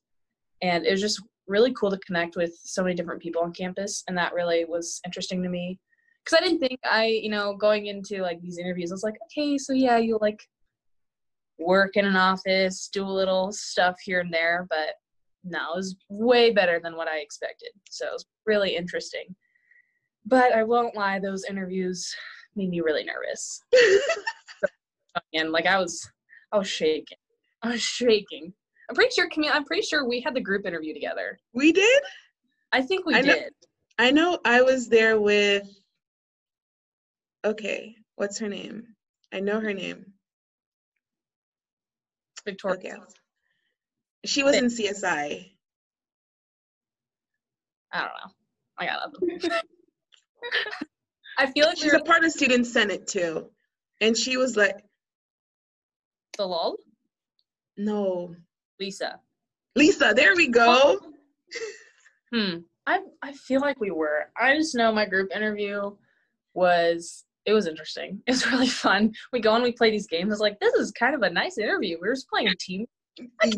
and 0.61 0.85
it 0.85 0.91
was 0.91 1.01
just 1.01 1.21
really 1.47 1.73
cool 1.73 1.91
to 1.91 1.99
connect 1.99 2.35
with 2.35 2.53
so 2.63 2.81
many 2.83 2.95
different 2.95 3.21
people 3.21 3.43
on 3.43 3.53
campus 3.53 4.03
and 4.07 4.17
that 4.17 4.33
really 4.33 4.65
was 4.65 4.99
interesting 5.05 5.43
to 5.43 5.49
me 5.49 5.79
because 6.23 6.39
I 6.39 6.43
didn't 6.43 6.59
think 6.59 6.79
I, 6.83 7.05
you 7.05 7.29
know, 7.29 7.55
going 7.55 7.85
into 7.85 8.23
like 8.23 8.41
these 8.41 8.57
interviews, 8.57 8.91
I 8.91 8.95
was 8.95 9.03
like, 9.03 9.17
okay, 9.25 9.59
so 9.59 9.73
yeah, 9.73 9.97
you 9.97 10.17
like 10.19 10.39
work 11.59 11.91
in 11.95 12.05
an 12.05 12.15
office, 12.15 12.89
do 12.91 13.03
a 13.03 13.07
little 13.07 13.51
stuff 13.51 13.95
here 14.03 14.19
and 14.19 14.33
there, 14.33 14.65
but 14.69 14.95
no, 15.43 15.73
it 15.73 15.77
was 15.77 15.95
way 16.09 16.51
better 16.51 16.79
than 16.83 16.95
what 16.95 17.07
I 17.07 17.19
expected. 17.19 17.69
So 17.89 18.07
it 18.07 18.13
was 18.13 18.25
really 18.45 18.75
interesting. 18.75 19.35
But 20.25 20.53
I 20.53 20.63
won't 20.63 20.95
lie, 20.95 21.19
those 21.19 21.45
interviews 21.45 22.13
made 22.55 22.69
me 22.69 22.81
really 22.81 23.03
nervous. 23.03 23.61
and 25.33 25.51
like 25.51 25.65
I 25.65 25.77
was 25.79 26.07
I 26.51 26.57
was 26.57 26.67
shaking. 26.67 27.17
I 27.61 27.71
was 27.71 27.81
shaking. 27.81 28.53
I'm 28.89 28.95
pretty 28.95 29.13
sure 29.13 29.29
Camille, 29.29 29.51
I'm 29.53 29.65
pretty 29.65 29.83
sure 29.83 30.07
we 30.07 30.21
had 30.21 30.33
the 30.35 30.41
group 30.41 30.65
interview 30.65 30.93
together. 30.93 31.39
We 31.53 31.71
did? 31.71 32.01
I 32.71 32.81
think 32.81 33.05
we 33.05 33.15
I 33.15 33.21
know- 33.21 33.33
did. 33.33 33.53
I 33.97 34.11
know 34.11 34.39
I 34.43 34.61
was 34.61 34.89
there 34.89 35.19
with 35.21 35.67
okay, 37.45 37.95
what's 38.15 38.39
her 38.39 38.49
name? 38.49 38.83
I 39.31 39.39
know 39.39 39.59
her 39.59 39.73
name. 39.73 40.05
Victoria. 42.45 42.99
She 44.25 44.43
was 44.43 44.55
in 44.55 44.65
CSI. 44.65 45.51
I 47.91 47.99
don't 47.99 48.07
know. 48.07 48.31
I 48.77 48.85
got 48.85 49.11
nothing. 49.13 49.49
I 51.37 51.51
feel 51.51 51.65
like 51.67 51.75
we 51.77 51.83
She's 51.83 51.93
were 51.93 51.99
a 51.99 52.03
part 52.03 52.23
of 52.23 52.31
student 52.31 52.65
senate 52.65 53.07
too. 53.07 53.49
And 54.01 54.15
she 54.17 54.37
was 54.37 54.55
like, 54.55 54.83
the 56.37 56.45
lol. 56.45 56.77
no. 57.77 58.35
Lisa. 58.79 59.19
Lisa, 59.75 60.13
there 60.15 60.35
we 60.35 60.47
go. 60.49 60.99
Hmm. 62.33 62.57
I 62.87 62.99
I 63.21 63.31
feel 63.33 63.61
like 63.61 63.79
we 63.79 63.91
were. 63.91 64.25
I 64.37 64.57
just 64.57 64.75
know 64.75 64.91
my 64.91 65.05
group 65.05 65.29
interview 65.33 65.95
was 66.53 67.23
it 67.45 67.53
was 67.53 67.67
interesting. 67.67 68.21
It 68.27 68.31
was 68.31 68.51
really 68.51 68.67
fun. 68.67 69.13
We 69.31 69.39
go 69.39 69.53
and 69.55 69.63
we 69.63 69.71
play 69.71 69.91
these 69.91 70.07
games. 70.07 70.29
I 70.29 70.33
was 70.33 70.39
like, 70.39 70.59
this 70.59 70.73
is 70.73 70.91
kind 70.91 71.15
of 71.15 71.21
a 71.21 71.29
nice 71.29 71.57
interview. 71.57 71.97
We 72.01 72.07
were 72.07 72.15
just 72.15 72.29
playing 72.29 72.53
team. 72.59 72.85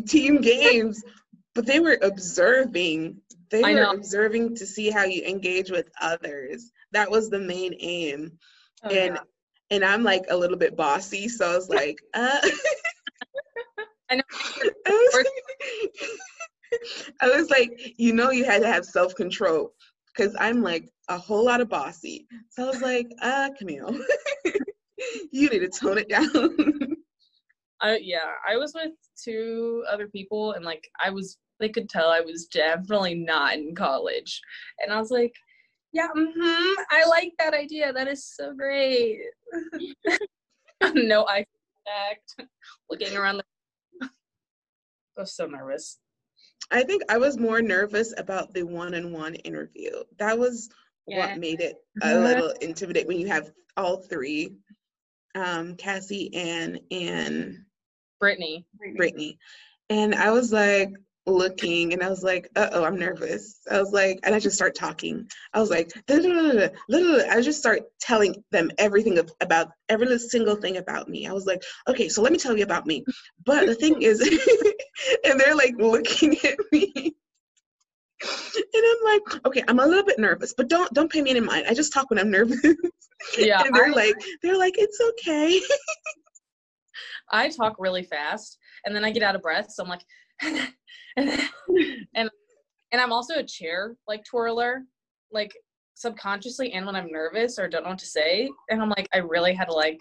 Team 0.06 0.40
games. 0.40 1.02
But 1.54 1.66
they 1.66 1.80
were 1.80 1.98
observing. 2.02 3.16
They 3.50 3.62
I 3.62 3.74
were 3.74 3.80
know. 3.80 3.92
observing 3.92 4.54
to 4.56 4.66
see 4.66 4.90
how 4.90 5.04
you 5.04 5.22
engage 5.24 5.70
with 5.70 5.88
others. 6.00 6.70
That 6.92 7.10
was 7.10 7.30
the 7.30 7.38
main 7.40 7.74
aim. 7.80 8.38
Oh, 8.84 8.90
and 8.90 9.14
yeah. 9.14 9.20
and 9.70 9.84
I'm 9.84 10.04
like 10.04 10.24
a 10.30 10.36
little 10.36 10.56
bit 10.56 10.76
bossy, 10.76 11.28
so 11.28 11.50
I 11.50 11.56
was 11.56 11.68
like, 11.68 11.98
uh 12.14 12.38
I 14.10 14.16
know. 14.16 14.22
I 14.86 14.90
was, 14.90 15.26
I 17.20 17.28
was 17.28 17.50
like, 17.50 17.94
you 17.96 18.12
know, 18.12 18.30
you 18.30 18.44
had 18.44 18.62
to 18.62 18.68
have 18.68 18.84
self 18.84 19.14
control 19.14 19.72
because 20.18 20.36
I'm 20.38 20.62
like 20.62 20.90
a 21.08 21.16
whole 21.16 21.44
lot 21.44 21.60
of 21.60 21.68
bossy. 21.68 22.26
So 22.50 22.64
I 22.64 22.66
was 22.66 22.82
like, 22.82 23.10
uh, 23.22 23.50
Camille, 23.56 23.98
you 25.30 25.48
need 25.48 25.60
to 25.60 25.68
tone 25.68 25.98
it 25.98 26.08
down. 26.08 26.28
Yeah, 28.00 28.32
I 28.46 28.56
was 28.56 28.72
with 28.74 28.90
two 29.22 29.84
other 29.88 30.08
people 30.08 30.54
and 30.54 30.64
like 30.64 30.88
I 31.00 31.10
was 31.10 31.38
they 31.60 31.68
could 31.68 31.88
tell 31.88 32.10
I 32.10 32.20
was 32.20 32.46
definitely 32.46 33.14
not 33.14 33.54
in 33.54 33.72
college. 33.76 34.40
And 34.80 34.92
I 34.92 34.98
was 34.98 35.12
like, 35.12 35.32
yeah, 35.92 36.08
mhm, 36.08 36.74
I 36.90 37.04
like 37.08 37.34
that 37.38 37.54
idea. 37.54 37.92
That 37.92 38.08
is 38.08 38.26
so 38.26 38.52
great. 38.52 39.20
no 40.92 41.24
eye 41.28 41.46
contact. 41.86 42.50
Looking 42.90 43.16
around 43.16 43.36
the 43.36 43.44
I 44.02 45.20
was 45.20 45.36
so 45.36 45.46
nervous. 45.46 45.98
I 46.70 46.82
think 46.82 47.02
I 47.08 47.18
was 47.18 47.38
more 47.38 47.62
nervous 47.62 48.12
about 48.16 48.52
the 48.52 48.62
one 48.62 48.94
on 48.94 49.12
one 49.12 49.34
interview. 49.34 49.92
That 50.18 50.38
was 50.38 50.68
Yeah. 51.06 51.28
what 51.30 51.38
made 51.38 51.60
it 51.60 51.76
a 52.02 52.14
little 52.18 52.50
intimidating 52.60 53.08
when 53.08 53.18
you 53.18 53.28
have 53.28 53.50
all 53.76 53.98
three 53.98 54.54
um, 55.34 55.76
Cassie, 55.76 56.34
Ann, 56.34 56.80
and 56.90 57.64
Brittany. 58.18 58.66
Brittany. 58.96 59.38
And 59.90 60.14
I 60.14 60.30
was 60.32 60.52
like 60.52 60.90
looking 61.28 61.92
and 61.92 62.02
I 62.02 62.08
was 62.08 62.22
like, 62.22 62.48
uh 62.56 62.70
oh, 62.72 62.84
I'm 62.84 62.98
nervous. 62.98 63.60
I 63.70 63.78
was 63.80 63.92
like, 63.92 64.18
and 64.22 64.34
I 64.34 64.40
just 64.40 64.56
start 64.56 64.74
talking. 64.74 65.28
I 65.52 65.60
was 65.60 65.70
like. 65.70 65.92
I 66.08 67.40
just 67.42 67.58
start 67.58 67.82
telling 68.00 68.42
them 68.50 68.70
everything 68.78 69.18
about 69.40 69.68
every 69.88 70.18
single 70.18 70.56
thing 70.56 70.78
about 70.78 71.08
me. 71.08 71.26
I 71.26 71.32
was 71.32 71.46
like, 71.46 71.62
okay, 71.88 72.08
so 72.08 72.22
let 72.22 72.32
me 72.32 72.38
tell 72.38 72.56
you 72.56 72.64
about 72.64 72.86
me. 72.86 73.04
But 73.44 73.66
the 73.66 73.74
thing 73.74 74.02
is, 74.02 74.20
and 75.24 75.38
they're 75.38 75.54
like 75.54 75.74
looking 75.78 76.36
at 76.44 76.58
me. 76.72 77.14
And 78.20 78.64
I'm 78.74 79.04
like, 79.04 79.46
okay, 79.46 79.62
I'm 79.68 79.78
a 79.78 79.86
little 79.86 80.04
bit 80.04 80.18
nervous, 80.18 80.54
but 80.56 80.68
don't 80.68 80.92
don't 80.92 81.10
pay 81.10 81.22
me 81.22 81.30
any 81.30 81.40
mind. 81.40 81.66
I 81.68 81.74
just 81.74 81.92
talk 81.92 82.10
when 82.10 82.18
I'm 82.18 82.30
nervous. 82.30 82.60
Yeah, 83.36 83.62
and 83.62 83.74
they're 83.74 83.86
I- 83.86 83.90
like, 83.90 84.14
they're 84.42 84.58
like, 84.58 84.74
it's 84.76 85.00
okay. 85.00 85.60
I 87.30 87.48
talk 87.50 87.76
really 87.78 88.04
fast 88.04 88.58
and 88.88 88.96
then 88.96 89.04
I 89.04 89.10
get 89.10 89.22
out 89.22 89.36
of 89.36 89.42
breath. 89.42 89.70
So 89.70 89.84
I'm 89.84 89.88
like, 89.90 90.04
and 91.16 91.40
and 92.14 92.30
and 92.90 93.00
I'm 93.00 93.12
also 93.12 93.34
a 93.34 93.44
chair 93.44 93.94
like 94.08 94.24
twirler, 94.24 94.82
like 95.30 95.52
subconsciously 95.94 96.72
and 96.72 96.86
when 96.86 96.96
I'm 96.96 97.12
nervous 97.12 97.58
or 97.58 97.68
don't 97.68 97.82
know 97.84 97.90
what 97.90 97.98
to 97.98 98.06
say. 98.06 98.50
And 98.70 98.80
I'm 98.80 98.88
like, 98.88 99.08
I 99.12 99.18
really 99.18 99.52
had 99.52 99.66
to 99.66 99.74
like 99.74 100.00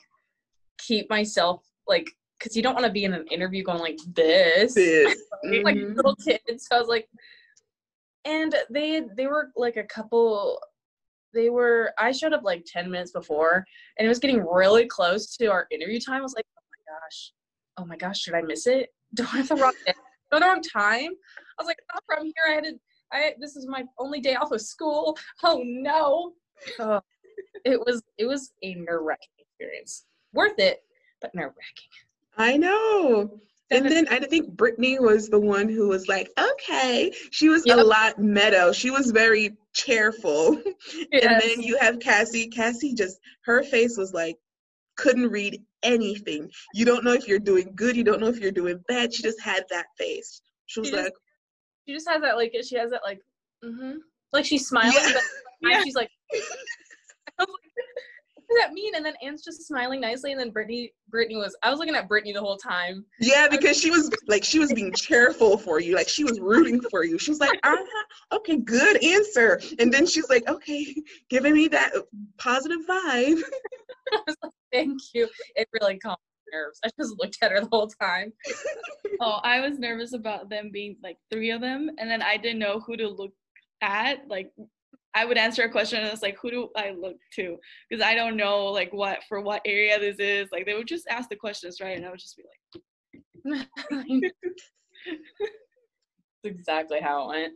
keep 0.77 1.09
myself 1.09 1.63
like 1.85 2.09
because 2.39 2.55
you 2.55 2.63
don't 2.63 2.75
want 2.75 2.85
to 2.85 2.91
be 2.91 3.03
in 3.03 3.13
an 3.13 3.27
interview 3.27 3.61
going 3.61 3.79
like 3.79 3.97
this. 4.13 4.73
This. 4.73 5.21
like 5.63 5.75
Mhm. 5.75 5.95
little 5.97 6.15
kids. 6.15 6.67
So 6.67 6.77
I 6.77 6.79
was 6.79 6.87
like, 6.87 7.09
and 8.23 8.55
they 8.69 9.01
they 9.17 9.27
were 9.27 9.49
like 9.57 9.75
a 9.75 9.83
couple. 9.83 10.61
They 11.33 11.49
were. 11.49 11.91
I 11.99 12.13
showed 12.13 12.31
up 12.33 12.43
like 12.43 12.63
ten 12.65 12.89
minutes 12.89 13.11
before, 13.11 13.65
and 13.97 14.05
it 14.05 14.09
was 14.09 14.19
getting 14.19 14.45
really 14.45 14.85
close 14.87 15.35
to 15.37 15.47
our 15.47 15.67
interview 15.71 15.99
time. 15.99 16.19
I 16.19 16.21
was 16.21 16.35
like, 16.35 16.45
oh 16.57 16.61
my 16.71 16.93
gosh, 16.93 17.33
oh 17.77 17.85
my 17.85 17.97
gosh, 17.97 18.19
should 18.19 18.33
I 18.33 18.41
miss 18.41 18.67
it? 18.67 18.89
Do 19.13 19.23
I 19.23 19.37
have 19.37 19.49
the 19.49 19.55
wrong 19.55 19.73
day? 19.85 19.93
Go 20.31 20.39
the 20.39 20.45
wrong 20.45 20.61
time? 20.61 21.11
I 21.11 21.61
was 21.63 21.67
like, 21.67 21.79
oh, 21.95 21.99
from 22.05 22.25
here, 22.25 22.33
I 22.49 22.51
had 22.55 22.63
to. 22.65 22.73
I 23.13 23.33
this 23.39 23.55
is 23.55 23.65
my 23.67 23.83
only 23.97 24.19
day 24.19 24.35
off 24.35 24.51
of 24.51 24.61
school. 24.61 25.17
Oh 25.43 25.61
no. 25.63 26.33
Oh, 26.79 26.99
it 27.65 27.79
was 27.79 28.03
it 28.17 28.25
was 28.25 28.51
a 28.63 28.75
nerve 28.75 29.03
wracking 29.03 29.29
experience. 29.39 30.05
Worth 30.33 30.59
it, 30.59 30.81
but 31.21 31.33
nerve 31.33 31.53
wracking. 31.57 31.89
I 32.37 32.57
know. 32.57 33.39
And 33.69 33.85
then 33.85 34.07
I 34.09 34.19
think 34.19 34.55
Brittany 34.55 34.97
was 34.99 35.27
the 35.27 35.39
one 35.39 35.67
who 35.67 35.89
was 35.89 36.07
like, 36.07 36.29
okay. 36.39 37.11
She 37.31 37.49
was 37.49 37.63
Yep. 37.65 37.77
a 37.77 37.83
lot 37.83 38.19
meadow. 38.19 38.71
She 38.71 38.91
was 38.91 39.11
very 39.11 39.57
cheerful. 39.73 40.61
And 41.11 41.41
then 41.41 41.61
you 41.61 41.77
have 41.77 41.99
Cassie. 41.99 42.47
Cassie 42.47 42.93
just, 42.93 43.19
her 43.43 43.63
face 43.63 43.97
was 43.97 44.13
like, 44.13 44.37
couldn't 44.95 45.29
read 45.29 45.61
anything. 45.87 46.49
You 46.73 46.85
don't 46.85 47.03
know 47.03 47.13
if 47.13 47.27
you're 47.27 47.39
doing 47.39 47.71
good. 47.75 47.95
You 47.95 48.03
don't 48.03 48.19
know 48.19 48.27
if 48.27 48.39
you're 48.39 48.51
doing 48.51 48.79
bad. 48.87 49.13
She 49.13 49.23
just 49.23 49.41
had 49.41 49.63
that 49.69 49.85
face. 49.97 50.41
She 50.67 50.79
was 50.81 50.89
She 50.89 50.95
just- 50.95 51.03
like, 51.05 51.13
she 51.87 51.93
just 51.93 52.07
has 52.09 52.21
that 52.21 52.35
like 52.35 52.53
she 52.67 52.75
has 52.75 52.91
that 52.91 53.01
like 53.05 53.21
mm-hmm. 53.63 53.93
like 54.33 54.45
she's 54.45 54.67
smiling 54.67 54.93
Yeah. 54.93 55.11
but 55.13 55.23
Yeah. 55.71 55.83
she's 55.83 55.95
like 55.95 56.09
like, 57.39 57.47
what 57.47 57.47
does 58.49 58.57
that 58.59 58.73
mean 58.73 58.95
and 58.95 59.05
then 59.05 59.13
Anne's 59.23 59.41
just 59.41 59.65
smiling 59.67 60.01
nicely 60.01 60.31
and 60.31 60.39
then 60.39 60.49
Brittany 60.51 60.91
Brittany 61.09 61.37
was 61.37 61.55
I 61.63 61.69
was 61.69 61.79
looking 61.79 61.95
at 61.95 62.07
Brittany 62.09 62.33
the 62.33 62.41
whole 62.41 62.57
time 62.57 63.05
yeah, 63.19 63.47
because 63.49 63.79
she 63.79 63.89
was 63.89 64.11
like, 64.27 64.43
she 64.43 64.59
was 64.59 64.73
being 64.73 64.91
cheerful 64.93 65.57
for 65.57 65.79
you. 65.79 65.95
Like 65.95 66.09
she 66.09 66.23
was 66.23 66.39
rooting 66.39 66.81
for 66.91 67.03
you. 67.05 67.17
She 67.17 67.31
was 67.31 67.39
like, 67.39 67.57
uh-huh, 67.63 68.37
okay, 68.37 68.57
good 68.57 69.01
answer. 69.03 69.59
And 69.79 69.91
then 69.93 70.05
she's 70.05 70.29
like, 70.29 70.47
okay, 70.47 70.93
giving 71.29 71.53
me 71.53 71.67
that 71.69 71.91
positive 72.37 72.79
vibe. 72.87 73.41
I 74.13 74.19
was 74.27 74.35
like 74.43 74.51
thank 74.73 74.99
you 75.13 75.27
it 75.55 75.67
really 75.73 75.97
calmed 75.97 76.17
my 76.51 76.57
nerves 76.57 76.79
I 76.83 76.89
just 76.99 77.15
looked 77.19 77.37
at 77.41 77.51
her 77.51 77.61
the 77.61 77.69
whole 77.71 77.87
time 77.87 78.33
Oh, 79.19 79.39
I 79.43 79.61
was 79.61 79.79
nervous 79.79 80.13
about 80.13 80.49
them 80.49 80.69
being 80.71 80.97
like 81.01 81.17
three 81.31 81.49
of 81.51 81.61
them, 81.61 81.89
and 81.97 82.09
then 82.09 82.21
I 82.21 82.37
didn't 82.37 82.59
know 82.59 82.79
who 82.79 82.97
to 82.97 83.07
look 83.07 83.33
at. 83.81 84.27
Like, 84.27 84.51
I 85.15 85.25
would 85.25 85.37
answer 85.37 85.63
a 85.63 85.69
question, 85.69 85.99
and 85.99 86.09
it's 86.09 86.21
like, 86.21 86.37
who 86.39 86.51
do 86.51 86.69
I 86.75 86.91
look 86.91 87.15
to? 87.35 87.57
Because 87.89 88.03
I 88.03 88.13
don't 88.15 88.37
know 88.37 88.65
like 88.67 88.93
what 88.93 89.23
for 89.27 89.41
what 89.41 89.61
area 89.65 89.99
this 89.99 90.17
is. 90.19 90.49
Like, 90.51 90.65
they 90.65 90.73
would 90.75 90.87
just 90.87 91.07
ask 91.09 91.29
the 91.29 91.35
questions, 91.35 91.81
right? 91.81 91.97
And 91.97 92.05
I 92.05 92.11
would 92.11 92.19
just 92.19 92.37
be 92.37 92.43
like, 93.45 93.67
exactly 96.43 96.99
how 96.99 97.23
it 97.23 97.27
went 97.35 97.53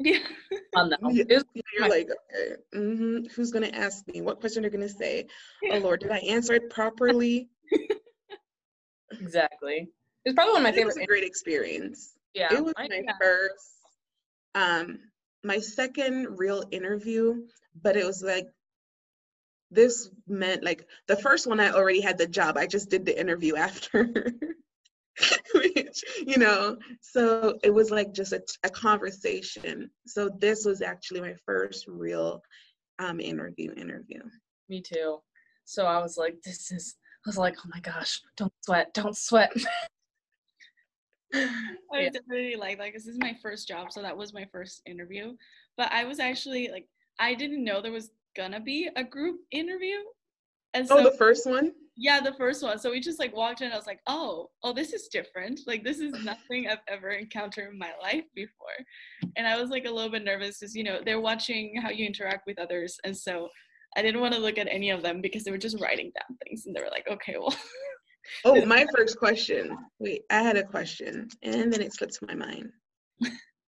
yeah, 0.00 0.18
on 0.76 0.90
that 0.90 1.00
Yeah. 1.02 1.24
was 1.28 1.44
You're 1.76 1.88
like, 1.88 2.08
okay, 2.10 2.56
hmm 2.72 3.18
who's 3.34 3.50
gonna 3.50 3.68
ask 3.72 4.06
me? 4.08 4.20
What 4.22 4.40
question 4.40 4.64
are 4.64 4.70
gonna 4.70 4.88
say? 4.88 5.26
Oh 5.70 5.78
Lord, 5.78 6.00
did 6.00 6.10
I 6.10 6.18
answer 6.18 6.54
it 6.54 6.70
properly? 6.70 7.48
exactly 9.12 9.88
it 10.24 10.28
was 10.28 10.34
probably 10.34 10.52
one 10.52 10.66
of 10.66 10.74
my 10.74 10.80
It 10.80 10.84
was 10.84 10.94
favorite 10.96 11.04
a 11.04 11.06
great 11.06 11.24
experience. 11.24 12.14
yeah 12.34 12.56
it 12.56 12.64
was 12.64 12.74
I- 12.76 12.88
my 12.88 13.02
yeah. 13.04 13.12
first, 13.20 13.70
um, 14.54 14.98
my 15.42 15.58
second 15.58 16.38
real 16.38 16.64
interview, 16.70 17.46
but 17.82 17.96
it 17.96 18.04
was 18.04 18.22
like 18.22 18.46
this 19.70 20.10
meant 20.26 20.64
like 20.64 20.86
the 21.06 21.16
first 21.16 21.46
one 21.46 21.60
I 21.60 21.70
already 21.70 22.00
had 22.00 22.18
the 22.18 22.26
job. 22.26 22.56
I 22.58 22.66
just 22.66 22.90
did 22.90 23.04
the 23.06 23.18
interview 23.18 23.56
after. 23.56 24.12
Which, 25.54 26.02
you 26.26 26.38
know, 26.38 26.76
so 27.00 27.58
it 27.62 27.70
was 27.70 27.90
like 27.90 28.12
just 28.12 28.32
a, 28.32 28.42
a 28.64 28.70
conversation. 28.70 29.90
So 30.06 30.30
this 30.38 30.64
was 30.64 30.82
actually 30.82 31.20
my 31.20 31.34
first 31.46 31.86
real 31.88 32.42
um 32.98 33.20
interview 33.20 33.72
interview. 33.74 34.20
Me 34.68 34.80
too. 34.80 35.20
So 35.64 35.86
I 35.86 35.98
was 35.98 36.16
like, 36.16 36.40
this 36.44 36.70
is 36.72 36.96
I 37.24 37.28
was 37.28 37.38
like, 37.38 37.56
oh 37.64 37.68
my 37.72 37.80
gosh, 37.80 38.20
don't 38.36 38.52
sweat, 38.64 38.94
don't 38.94 39.16
sweat. 39.16 39.52
I 41.34 42.02
Yeah. 42.02 42.10
definitely 42.10 42.56
like 42.56 42.78
that 42.78 42.86
because 42.86 43.04
this 43.04 43.14
is 43.14 43.20
my 43.20 43.36
first 43.42 43.68
job, 43.68 43.92
so 43.92 44.02
that 44.02 44.16
was 44.16 44.32
my 44.34 44.46
first 44.50 44.82
interview. 44.86 45.36
But 45.76 45.92
I 45.92 46.04
was 46.04 46.18
actually 46.18 46.68
like, 46.72 46.86
I 47.18 47.34
didn't 47.34 47.62
know 47.62 47.80
there 47.80 47.92
was 47.92 48.10
gonna 48.36 48.60
be 48.60 48.88
a 48.96 49.04
group 49.04 49.40
interview, 49.50 49.98
and 50.74 50.86
so 50.86 50.96
Oh, 50.96 51.04
the 51.04 51.16
first 51.16 51.46
one? 51.46 51.72
Yeah, 52.00 52.18
the 52.18 52.32
first 52.32 52.62
one. 52.62 52.78
So 52.78 52.90
we 52.90 52.98
just 52.98 53.18
like 53.18 53.36
walked 53.36 53.60
in. 53.60 53.70
I 53.70 53.76
was 53.76 53.86
like, 53.86 54.00
oh, 54.06 54.48
oh, 54.62 54.72
this 54.72 54.94
is 54.94 55.08
different. 55.08 55.60
Like 55.66 55.84
this 55.84 56.00
is 56.00 56.14
nothing 56.24 56.66
I've 56.66 56.78
ever 56.88 57.10
encountered 57.10 57.70
in 57.70 57.78
my 57.78 57.92
life 58.00 58.24
before, 58.34 58.68
and 59.36 59.46
I 59.46 59.60
was 59.60 59.68
like 59.68 59.84
a 59.84 59.90
little 59.90 60.10
bit 60.10 60.24
nervous 60.24 60.58
because 60.58 60.74
you 60.74 60.82
know 60.82 61.00
they're 61.04 61.20
watching 61.20 61.78
how 61.80 61.90
you 61.90 62.06
interact 62.06 62.46
with 62.46 62.58
others, 62.58 62.98
and 63.04 63.14
so 63.14 63.50
I 63.98 64.02
didn't 64.02 64.22
want 64.22 64.32
to 64.32 64.40
look 64.40 64.56
at 64.56 64.66
any 64.66 64.88
of 64.88 65.02
them 65.02 65.20
because 65.20 65.44
they 65.44 65.50
were 65.50 65.58
just 65.58 65.78
writing 65.78 66.10
down 66.18 66.38
things, 66.46 66.64
and 66.64 66.74
they 66.74 66.80
were 66.80 66.90
like, 66.90 67.06
okay, 67.06 67.36
well, 67.38 67.54
Oh, 68.44 68.64
my 68.64 68.86
first 68.96 69.18
question. 69.18 69.76
Wait, 69.98 70.22
I 70.30 70.42
had 70.42 70.56
a 70.56 70.62
question 70.62 71.28
and 71.42 71.72
then 71.72 71.80
it 71.80 71.92
slips 71.92 72.20
my 72.22 72.34
mind. 72.34 72.70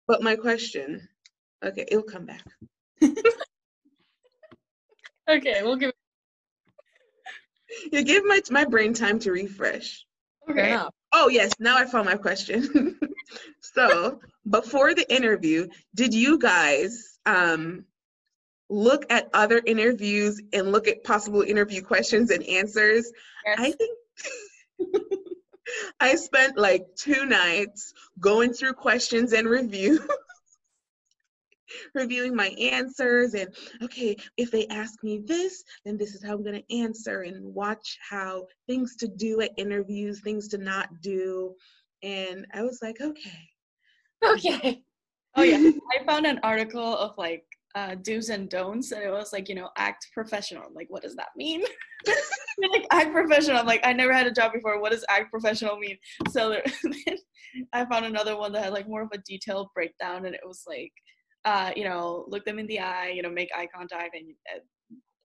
But 0.08 0.22
my 0.22 0.36
question, 0.36 1.08
okay, 1.64 1.86
it'll 1.88 2.04
come 2.04 2.26
back. 2.26 2.44
okay, 5.30 5.64
we'll 5.64 5.78
give 5.78 5.92
You 7.92 8.04
give 8.04 8.26
my 8.26 8.42
my 8.50 8.66
brain 8.66 8.94
time 8.94 9.20
to 9.20 9.32
refresh. 9.32 10.06
okay. 10.50 10.78
Oh 11.14 11.28
yes, 11.28 11.52
now 11.60 11.78
I 11.78 11.86
found 11.86 12.06
my 12.06 12.16
question. 12.16 12.98
so 13.60 14.20
before 14.50 14.96
the 14.96 15.14
interview, 15.14 15.68
did 15.94 16.14
you 16.14 16.40
guys 16.40 17.20
um 17.26 17.86
look 18.70 19.06
at 19.10 19.30
other 19.34 19.62
interviews 19.66 20.42
and 20.54 20.72
look 20.72 20.88
at 20.88 21.04
possible 21.04 21.42
interview 21.42 21.82
questions 21.82 22.32
and 22.32 22.44
answers? 22.44 23.12
yes. 23.46 23.60
I 23.60 23.72
think 23.72 23.98
I 26.00 26.16
spent 26.16 26.58
like 26.58 26.96
two 26.96 27.26
nights 27.26 27.94
going 28.20 28.54
through 28.54 28.74
questions 28.74 29.34
and 29.34 29.48
review, 29.48 30.00
reviewing 31.94 32.36
my 32.36 32.50
answers. 32.60 33.34
And 33.34 33.54
okay, 33.84 34.16
if 34.38 34.52
they 34.52 34.68
ask 34.68 35.04
me 35.04 35.22
this, 35.26 35.64
then 35.86 35.98
this 35.98 36.14
is 36.16 36.24
how 36.24 36.34
I'm 36.34 36.44
going 36.44 36.62
to 36.62 36.76
answer, 36.76 37.22
and 37.22 37.54
watch 37.54 37.98
how 38.10 38.46
things 38.68 38.96
to 38.98 39.08
do 39.08 39.42
at 39.42 39.52
interviews, 39.58 40.22
things 40.22 40.48
to 40.50 40.58
not 40.58 40.90
do. 41.02 41.54
And 42.04 42.46
I 42.54 42.64
was 42.64 42.80
like, 42.82 43.02
okay. 43.02 43.50
Okay. 44.24 44.84
Oh 45.38 45.44
yeah, 45.44 45.72
I 45.98 46.04
found 46.04 46.26
an 46.26 46.42
article 46.44 46.98
of 46.98 47.14
like 47.18 47.46
uh, 47.76 47.96
do's 48.02 48.30
and 48.30 48.50
don'ts, 48.50 48.92
and 48.92 49.02
it 49.02 49.12
was 49.12 49.32
like 49.32 49.48
you 49.48 49.56
know 49.56 49.70
act 49.78 50.08
professional. 50.14 50.64
I'm 50.68 50.74
like, 50.74 50.90
what 50.90 51.04
does 51.04 51.16
that 51.16 51.30
mean? 51.36 51.64
Like 52.72 52.86
act 52.92 53.12
professional. 53.12 53.58
I'm 53.58 53.66
like, 53.66 53.82
I 53.84 53.94
never 53.94 54.14
had 54.14 54.28
a 54.28 54.32
job 54.32 54.54
before. 54.54 54.80
What 54.80 54.92
does 54.92 55.06
act 55.10 55.32
professional 55.32 55.78
mean? 55.78 55.98
So 56.30 56.50
there, 56.50 56.64
I 57.74 57.86
found 57.86 58.06
another 58.06 58.38
one 58.38 58.52
that 58.52 58.64
had 58.64 58.74
like 58.74 58.88
more 58.88 59.02
of 59.02 59.10
a 59.14 59.18
detailed 59.18 59.70
breakdown, 59.74 60.28
and 60.28 60.36
it 60.36 60.42
was 60.46 60.64
like, 60.68 60.92
uh, 61.46 61.72
you 61.76 61.84
know, 61.84 62.26
look 62.28 62.46
them 62.46 62.60
in 62.60 62.68
the 62.68 62.80
eye, 62.80 63.10
you 63.10 63.22
know, 63.22 63.30
make 63.30 63.50
eye 63.56 63.68
contact, 63.74 64.16
and 64.16 64.34
uh, 64.56 64.60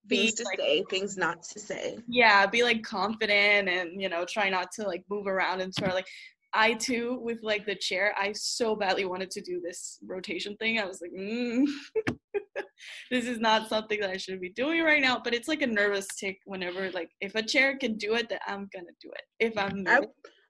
be 0.07 0.17
Things 0.29 0.35
to 0.35 0.45
like, 0.45 0.59
say, 0.61 0.85
things 0.89 1.17
not 1.17 1.43
to 1.43 1.59
say. 1.61 1.99
yeah, 2.09 2.47
be 2.47 2.63
like 2.63 2.83
confident, 2.83 3.69
and 3.69 4.01
you 4.01 4.09
know, 4.09 4.25
try 4.25 4.49
not 4.49 4.69
to 4.77 4.87
like 4.87 5.03
move 5.11 5.27
around 5.27 5.61
and 5.61 5.75
sort 5.75 5.91
of 5.91 5.95
like. 5.95 6.07
I 6.55 6.73
too, 6.73 7.19
with 7.21 7.41
like 7.43 7.67
the 7.67 7.75
chair, 7.75 8.15
I 8.17 8.33
so 8.33 8.75
badly 8.77 9.05
wanted 9.05 9.31
to 9.33 9.43
do 9.43 9.61
this 9.61 9.99
rotation 10.07 10.57
thing. 10.57 10.79
I 10.79 10.87
was 10.87 11.03
like, 11.03 11.11
mm, 11.13 11.67
this 13.11 13.27
is 13.27 13.39
not 13.39 13.69
something 13.69 14.01
that 14.01 14.09
I 14.09 14.17
should 14.17 14.41
be 14.41 14.49
doing 14.51 14.83
right 14.83 15.03
now. 15.03 15.21
But 15.23 15.35
it's 15.35 15.49
like 15.49 15.61
a 15.61 15.67
nervous 15.67 16.07
tick 16.19 16.39
whenever, 16.47 16.91
like, 16.93 17.11
if 17.21 17.35
a 17.35 17.43
chair 17.43 17.77
can 17.77 17.99
do 17.99 18.15
it, 18.15 18.31
then 18.31 18.39
I'm 18.47 18.69
gonna 18.73 18.87
do 19.03 19.11
it. 19.11 19.23
If 19.39 19.59
I'm 19.59 19.81
I, 19.87 19.99
nervous, 19.99 20.09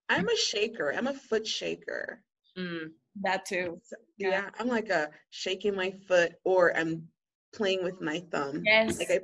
I'm 0.08 0.28
a 0.28 0.36
shaker. 0.36 0.92
I'm 0.96 1.08
a 1.08 1.14
foot 1.14 1.46
shaker. 1.46 2.22
Mm. 2.56 2.90
that 3.22 3.44
too. 3.44 3.80
So- 3.82 3.96
Yeah. 4.18 4.30
yeah, 4.30 4.50
I'm 4.58 4.68
like 4.68 4.88
a 4.88 5.10
shaking 5.30 5.74
my 5.74 5.92
foot 6.08 6.32
or 6.44 6.76
I'm 6.76 7.08
playing 7.54 7.84
with 7.84 8.00
my 8.00 8.22
thumb. 8.30 8.62
Yes. 8.64 8.98
Like 8.98 9.10
I 9.10 9.20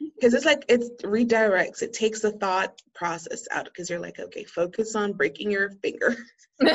because 0.00 0.34
it's 0.34 0.44
like 0.44 0.64
it 0.68 0.82
redirects, 1.02 1.82
it 1.82 1.92
takes 1.92 2.20
the 2.20 2.32
thought 2.32 2.80
process 2.94 3.46
out 3.50 3.66
because 3.66 3.88
you're 3.88 4.00
like, 4.00 4.18
okay, 4.18 4.44
focus 4.44 4.94
on 4.94 5.12
breaking 5.12 5.50
your 5.50 5.70
finger. 5.82 6.16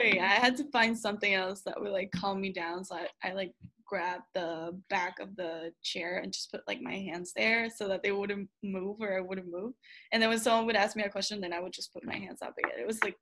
Yeah, 0.00 0.24
I 0.24 0.40
had 0.40 0.56
to 0.58 0.64
find 0.70 0.98
something 0.98 1.34
else 1.34 1.62
that 1.62 1.80
would 1.80 1.90
like 1.90 2.10
calm 2.12 2.40
me 2.40 2.52
down. 2.52 2.84
So 2.84 2.96
I, 2.96 3.08
I 3.22 3.32
like 3.32 3.52
grabbed 3.84 4.24
the 4.34 4.78
back 4.90 5.18
of 5.18 5.34
the 5.36 5.72
chair 5.82 6.18
and 6.18 6.32
just 6.32 6.50
put 6.50 6.62
like 6.66 6.80
my 6.80 6.94
hands 6.94 7.32
there 7.34 7.68
so 7.74 7.88
that 7.88 8.02
they 8.02 8.12
wouldn't 8.12 8.48
move 8.62 8.96
or 9.00 9.16
I 9.16 9.20
wouldn't 9.20 9.50
move. 9.50 9.72
And 10.12 10.22
then 10.22 10.30
when 10.30 10.38
someone 10.38 10.66
would 10.66 10.76
ask 10.76 10.96
me 10.96 11.02
a 11.02 11.10
question, 11.10 11.40
then 11.40 11.52
I 11.52 11.60
would 11.60 11.72
just 11.72 11.92
put 11.92 12.04
my 12.04 12.16
hands 12.16 12.42
up 12.42 12.54
again. 12.58 12.78
It 12.78 12.86
was 12.86 13.02
like 13.02 13.16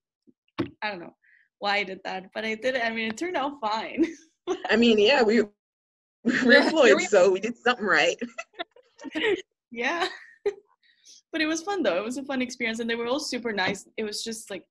I 0.86 0.90
don't 0.90 1.00
know 1.00 1.14
why 1.58 1.76
I 1.78 1.84
did 1.84 2.00
that, 2.04 2.26
but 2.34 2.44
I 2.44 2.54
did 2.54 2.76
it. 2.76 2.84
I 2.84 2.90
mean, 2.90 3.08
it 3.08 3.16
turned 3.16 3.36
out 3.36 3.60
fine. 3.60 4.04
I 4.70 4.76
mean, 4.76 4.98
yeah, 4.98 5.22
we 5.22 5.42
we're 6.44 6.62
employed, 6.62 7.00
so 7.02 7.30
we 7.30 7.40
did 7.40 7.56
something 7.56 7.84
right. 7.86 8.16
yeah. 9.70 10.06
but 11.32 11.40
it 11.40 11.46
was 11.46 11.62
fun 11.62 11.82
though. 11.82 11.96
It 11.98 12.04
was 12.04 12.18
a 12.18 12.24
fun 12.24 12.42
experience 12.42 12.78
and 12.80 12.88
they 12.88 12.94
were 12.94 13.06
all 13.06 13.20
super 13.20 13.52
nice. 13.52 13.86
It 13.96 14.04
was 14.04 14.22
just 14.22 14.50
like 14.50 14.62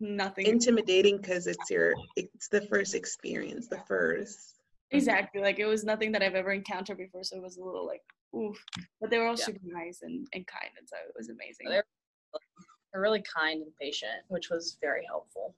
nothing 0.00 0.46
Intimidating 0.46 1.18
because 1.18 1.46
it's 1.46 1.70
your 1.70 1.94
it's 2.16 2.48
the 2.48 2.62
first 2.62 2.94
experience, 2.94 3.68
the 3.68 3.80
first. 3.88 4.54
exactly 4.90 5.40
like 5.40 5.58
it 5.58 5.66
was 5.66 5.84
nothing 5.84 6.12
that 6.12 6.22
I've 6.22 6.34
ever 6.34 6.52
encountered 6.52 6.98
before. 6.98 7.24
So 7.24 7.36
it 7.36 7.42
was 7.42 7.56
a 7.58 7.64
little 7.64 7.86
like 7.86 8.02
oof. 8.38 8.56
But 9.00 9.10
they 9.10 9.18
were 9.18 9.26
all 9.26 9.36
Yeah. 9.38 9.44
super 9.46 9.60
nice 9.64 10.00
and, 10.02 10.26
and 10.34 10.46
kind 10.46 10.70
and 10.78 10.88
so 10.88 10.96
it 11.08 11.14
was 11.16 11.28
amazing. 11.28 11.66
They're 11.68 11.84
They're 12.94 13.02
really 13.02 13.22
kind 13.22 13.60
and 13.60 13.72
patient, 13.76 14.22
which 14.28 14.50
was 14.50 14.78
very 14.80 15.04
helpful. 15.04 15.56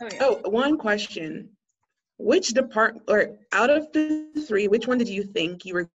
Oh 0.00 0.08
yeah. 0.10 0.18
Oh, 0.22 0.50
one 0.50 0.78
question. 0.78 1.50
Which 2.16 2.48
depart 2.48 2.96
or 3.06 3.36
out 3.52 3.68
of 3.68 3.92
the 3.92 4.26
three, 4.48 4.66
which 4.66 4.86
one 4.86 4.96
did 4.96 5.08
you 5.08 5.22
think 5.22 5.66
you 5.66 5.74
were 5.74 5.90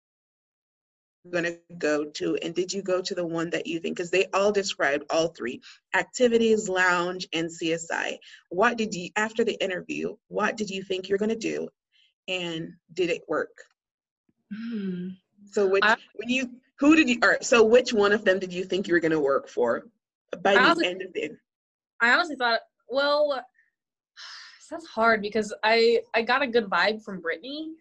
gonna 1.30 1.56
go 1.76 2.06
to? 2.06 2.36
And 2.36 2.54
did 2.54 2.72
you 2.72 2.80
go 2.80 3.02
to 3.02 3.14
the 3.14 3.26
one 3.26 3.50
that 3.50 3.66
you 3.66 3.78
think, 3.78 3.94
because 3.94 4.10
they 4.10 4.24
all 4.32 4.52
described 4.52 5.04
all 5.10 5.28
three, 5.28 5.60
activities, 5.94 6.66
lounge, 6.66 7.28
and 7.34 7.50
CSI. 7.50 8.16
What 8.48 8.78
did 8.78 8.94
you, 8.94 9.10
after 9.16 9.44
the 9.44 9.62
interview, 9.62 10.16
what 10.28 10.56
did 10.56 10.70
you 10.70 10.82
think 10.82 11.10
you're 11.10 11.18
gonna 11.18 11.36
do? 11.36 11.68
And 12.26 12.72
did 12.94 13.10
it 13.10 13.22
work? 13.28 13.64
Hmm. 14.50 15.08
So 15.52 15.66
which, 15.66 15.84
I- 15.84 15.98
when 16.14 16.30
you, 16.30 16.50
who 16.78 16.96
did 16.96 17.10
you, 17.10 17.18
or 17.22 17.36
so 17.42 17.64
which 17.64 17.92
one 17.92 18.12
of 18.12 18.24
them 18.24 18.38
did 18.38 18.52
you 18.54 18.64
think 18.64 18.88
you 18.88 18.94
were 18.94 19.00
gonna 19.00 19.20
work 19.20 19.46
for 19.50 19.84
by 20.42 20.52
I 20.52 20.54
the 20.54 20.60
honestly- 20.60 20.86
end 20.86 21.02
of 21.02 21.10
it? 21.14 21.32
I 22.00 22.12
honestly 22.12 22.36
thought, 22.36 22.60
well, 22.88 23.44
that's 24.70 24.86
hard 24.86 25.22
because 25.22 25.52
I 25.62 26.00
I 26.14 26.22
got 26.22 26.42
a 26.42 26.46
good 26.46 26.66
vibe 26.66 27.02
from 27.02 27.20
Brittany, 27.20 27.72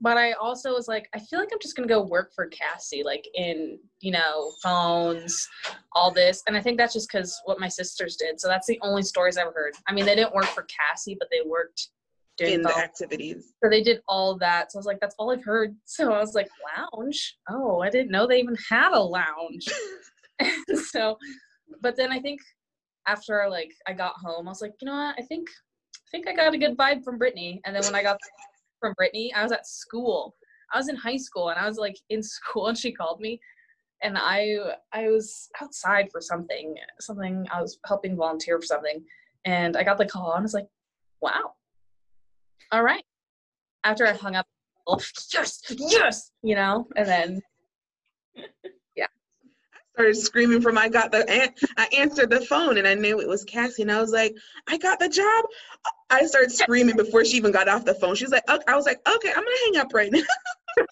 but 0.00 0.16
I 0.16 0.32
also 0.32 0.74
was 0.74 0.88
like, 0.88 1.08
I 1.14 1.18
feel 1.18 1.38
like 1.38 1.50
I'm 1.52 1.58
just 1.60 1.76
gonna 1.76 1.88
go 1.88 2.02
work 2.02 2.32
for 2.34 2.46
Cassie, 2.46 3.02
like 3.02 3.26
in 3.34 3.78
you 4.00 4.12
know 4.12 4.52
phones, 4.62 5.48
all 5.92 6.10
this, 6.10 6.42
and 6.46 6.56
I 6.56 6.60
think 6.60 6.78
that's 6.78 6.92
just 6.92 7.08
because 7.10 7.40
what 7.44 7.60
my 7.60 7.68
sisters 7.68 8.16
did. 8.16 8.40
So 8.40 8.48
that's 8.48 8.66
the 8.66 8.78
only 8.82 9.02
stories 9.02 9.36
I've 9.36 9.54
heard. 9.54 9.74
I 9.86 9.92
mean, 9.92 10.04
they 10.04 10.14
didn't 10.16 10.34
work 10.34 10.46
for 10.46 10.64
Cassie, 10.64 11.16
but 11.18 11.28
they 11.30 11.48
worked 11.48 11.88
doing 12.36 12.54
In 12.54 12.62
the 12.62 12.76
activities. 12.76 13.52
So 13.62 13.68
they 13.70 13.82
did 13.82 14.00
all 14.08 14.36
that. 14.38 14.72
So 14.72 14.78
I 14.78 14.80
was 14.80 14.86
like, 14.86 15.00
that's 15.00 15.14
all 15.18 15.30
I've 15.30 15.44
heard. 15.44 15.76
So 15.84 16.12
I 16.12 16.18
was 16.18 16.34
like, 16.34 16.48
lounge? 16.76 17.36
Oh, 17.50 17.80
I 17.80 17.90
didn't 17.90 18.10
know 18.10 18.26
they 18.26 18.40
even 18.40 18.56
had 18.68 18.92
a 18.92 19.00
lounge. 19.00 19.68
so, 20.90 21.18
but 21.80 21.96
then 21.96 22.12
I 22.12 22.20
think 22.20 22.40
after 23.06 23.46
like 23.50 23.72
I 23.86 23.92
got 23.92 24.14
home, 24.16 24.48
I 24.48 24.50
was 24.50 24.62
like, 24.62 24.74
you 24.80 24.86
know 24.86 24.94
what? 24.94 25.16
I 25.18 25.22
think 25.22 25.48
I 25.96 26.10
think 26.10 26.28
I 26.28 26.34
got 26.34 26.54
a 26.54 26.58
good 26.58 26.76
vibe 26.76 27.04
from 27.04 27.18
Brittany. 27.18 27.60
And 27.64 27.74
then 27.74 27.84
when 27.84 27.94
I 27.94 28.02
got 28.02 28.18
from 28.80 28.94
Brittany, 28.96 29.32
I 29.34 29.42
was 29.42 29.52
at 29.52 29.66
school. 29.66 30.34
I 30.72 30.78
was 30.78 30.88
in 30.88 30.96
high 30.96 31.16
school 31.16 31.50
and 31.50 31.58
I 31.58 31.66
was 31.66 31.78
like 31.78 31.96
in 32.10 32.22
school 32.36 32.68
and 32.68 32.78
she 32.78 32.92
called 32.92 33.20
me 33.20 33.40
and 34.02 34.16
I 34.18 34.56
I 34.92 35.08
was 35.08 35.48
outside 35.60 36.08
for 36.10 36.20
something, 36.20 36.74
something 37.00 37.46
I 37.52 37.62
was 37.62 37.78
helping 37.86 38.16
volunteer 38.16 38.58
for 38.60 38.66
something. 38.66 39.02
And 39.44 39.76
I 39.76 39.82
got 39.82 39.98
the 39.98 40.06
call 40.06 40.32
and 40.32 40.40
I 40.40 40.42
was 40.42 40.54
like, 40.54 40.68
wow. 41.20 41.54
All 42.70 42.82
right. 42.82 43.04
After 43.84 44.06
I 44.06 44.12
hung 44.12 44.36
up, 44.36 44.46
yes, 45.32 45.62
yes, 45.70 46.30
you 46.42 46.54
know, 46.54 46.86
and 46.96 47.06
then 47.06 47.42
started 49.94 50.16
screaming 50.16 50.60
from 50.60 50.78
I 50.78 50.88
got 50.88 51.12
the 51.12 51.28
an- 51.28 51.54
I 51.76 51.88
answered 51.98 52.30
the 52.30 52.40
phone 52.40 52.78
and 52.78 52.86
I 52.86 52.94
knew 52.94 53.20
it 53.20 53.28
was 53.28 53.44
Cassie 53.44 53.82
and 53.82 53.92
I 53.92 54.00
was 54.00 54.10
like 54.10 54.34
I 54.66 54.78
got 54.78 54.98
the 54.98 55.08
job. 55.08 55.44
I 56.10 56.26
started 56.26 56.52
screaming 56.52 56.96
before 56.96 57.24
she 57.24 57.36
even 57.36 57.52
got 57.52 57.68
off 57.68 57.84
the 57.84 57.94
phone. 57.94 58.14
She 58.14 58.24
was 58.24 58.32
like, 58.32 58.48
okay. 58.48 58.64
I 58.68 58.76
was 58.76 58.86
like, 58.86 59.00
okay, 59.08 59.30
I'm 59.30 59.44
gonna 59.44 59.56
hang 59.64 59.76
up 59.78 59.94
right 59.94 60.12
now. 60.12 60.22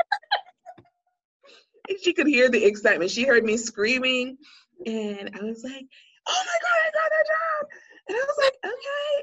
and 1.88 1.98
she 2.02 2.12
could 2.12 2.26
hear 2.26 2.48
the 2.48 2.64
excitement. 2.64 3.10
She 3.10 3.24
heard 3.24 3.44
me 3.44 3.56
screaming, 3.56 4.38
and 4.86 5.30
I 5.34 5.42
was 5.42 5.62
like, 5.64 5.86
oh 6.28 6.44
my 6.46 6.58
god, 6.62 6.78
I 6.82 6.90
got 6.94 7.10
the 7.10 7.24
job. 7.28 7.68
And 8.08 8.16
I 8.16 8.24
was 8.26 8.38
like, 8.38 8.54
okay, 8.64 9.22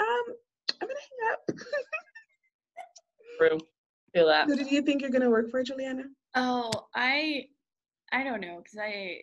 um, 0.00 0.34
I'm 0.82 0.88
gonna 0.88 1.00
hang 1.10 1.32
up. 1.32 1.40
True. 3.38 3.58
Feel 4.14 4.26
that. 4.26 4.46
Who 4.46 4.56
did 4.56 4.70
you 4.70 4.82
think 4.82 5.02
you're 5.02 5.10
gonna 5.10 5.30
work 5.30 5.50
for, 5.50 5.62
Juliana? 5.62 6.04
Oh, 6.34 6.70
I 6.94 7.46
I 8.12 8.24
don't 8.24 8.40
know 8.40 8.58
because 8.62 8.78
I 8.80 9.22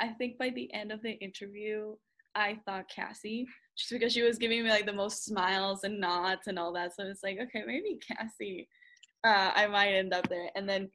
I 0.00 0.08
think 0.08 0.38
by 0.38 0.50
the 0.50 0.72
end 0.74 0.92
of 0.92 1.02
the 1.02 1.12
interview 1.12 1.94
I 2.34 2.58
thought 2.66 2.90
Cassie 2.94 3.46
just 3.78 3.90
because 3.90 4.12
she 4.12 4.22
was 4.22 4.38
giving 4.38 4.62
me 4.62 4.70
like 4.70 4.86
the 4.86 4.92
most 4.92 5.24
smiles 5.24 5.84
and 5.84 6.00
nods 6.00 6.46
and 6.46 6.58
all 6.58 6.72
that. 6.74 6.94
So 6.94 7.04
it's 7.04 7.22
like 7.22 7.38
okay 7.40 7.62
maybe 7.66 7.98
Cassie 8.06 8.68
uh, 9.26 9.50
I 9.54 9.66
might 9.66 9.92
end 9.92 10.14
up 10.14 10.28
there. 10.28 10.50
And 10.54 10.68
then 10.68 10.88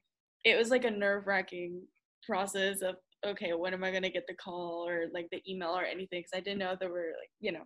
it 0.45 0.57
was 0.57 0.69
like 0.69 0.85
a 0.85 0.91
nerve 0.91 1.27
wracking 1.27 1.81
process 2.25 2.81
of 2.81 2.95
okay 3.25 3.53
when 3.53 3.73
am 3.73 3.83
I 3.83 3.91
gonna 3.91 4.09
get 4.09 4.25
the 4.27 4.35
call 4.35 4.87
or 4.87 5.05
like 5.13 5.27
the 5.31 5.41
email 5.47 5.69
or 5.71 5.83
anything 5.83 6.19
because 6.19 6.31
I 6.33 6.39
didn't 6.39 6.59
know 6.59 6.75
there 6.79 6.89
were 6.89 7.13
like 7.19 7.29
you 7.39 7.51
know 7.51 7.63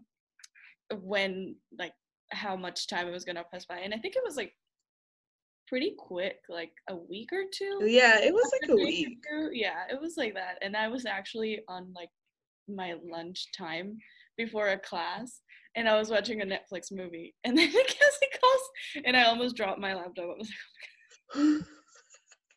when 1.01 1.55
like 1.77 1.93
how 2.31 2.55
much 2.55 2.87
time 2.87 3.07
it 3.07 3.11
was 3.11 3.25
gonna 3.25 3.43
pass 3.51 3.65
by 3.65 3.79
and 3.79 3.93
I 3.93 3.97
think 3.97 4.15
it 4.15 4.23
was 4.25 4.37
like 4.37 4.53
pretty 5.67 5.95
quick, 5.97 6.39
like 6.49 6.71
a 6.89 6.95
week 6.95 7.29
or 7.31 7.43
two. 7.51 7.79
Yeah, 7.85 8.19
it 8.19 8.33
was 8.33 8.51
like 8.61 8.71
a 8.71 8.75
week. 8.75 9.17
Yeah, 9.51 9.83
it 9.89 9.99
was 9.99 10.15
like 10.17 10.33
that. 10.35 10.57
And 10.61 10.75
I 10.75 10.87
was 10.87 11.05
actually 11.05 11.61
on 11.67 11.91
like 11.95 12.09
my 12.67 12.95
lunch 13.03 13.47
time 13.55 13.97
before 14.37 14.69
a 14.69 14.79
class 14.79 15.41
and 15.75 15.87
I 15.87 15.97
was 15.97 16.09
watching 16.09 16.41
a 16.41 16.45
Netflix 16.45 16.91
movie 16.91 17.33
and 17.43 17.57
then 17.57 17.71
Cassie 17.71 18.39
calls 18.41 19.03
and 19.05 19.15
I 19.15 19.23
almost 19.23 19.55
dropped 19.55 19.79
my 19.79 19.93
laptop. 19.93 20.25
I 20.25 20.37
was 20.37 20.51
like, 21.35 21.35
oh 21.35 21.61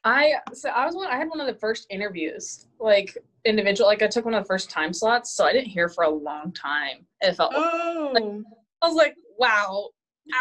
I 0.04 0.34
so 0.52 0.70
I 0.70 0.86
was 0.86 0.94
one 0.94 1.08
I 1.08 1.16
had 1.16 1.28
one 1.28 1.40
of 1.40 1.46
the 1.46 1.58
first 1.58 1.86
interviews, 1.90 2.66
like 2.78 3.16
individual 3.44 3.88
like 3.88 4.02
I 4.02 4.06
took 4.06 4.24
one 4.24 4.34
of 4.34 4.44
the 4.44 4.48
first 4.48 4.70
time 4.70 4.92
slots, 4.92 5.32
so 5.32 5.44
I 5.44 5.52
didn't 5.52 5.68
hear 5.68 5.88
for 5.88 6.04
a 6.04 6.10
long 6.10 6.52
time. 6.52 7.04
It 7.20 7.34
felt 7.34 7.52
oh. 7.54 8.12
like, 8.14 8.24
I 8.80 8.86
was 8.86 8.96
like, 8.96 9.16
wow, 9.38 9.88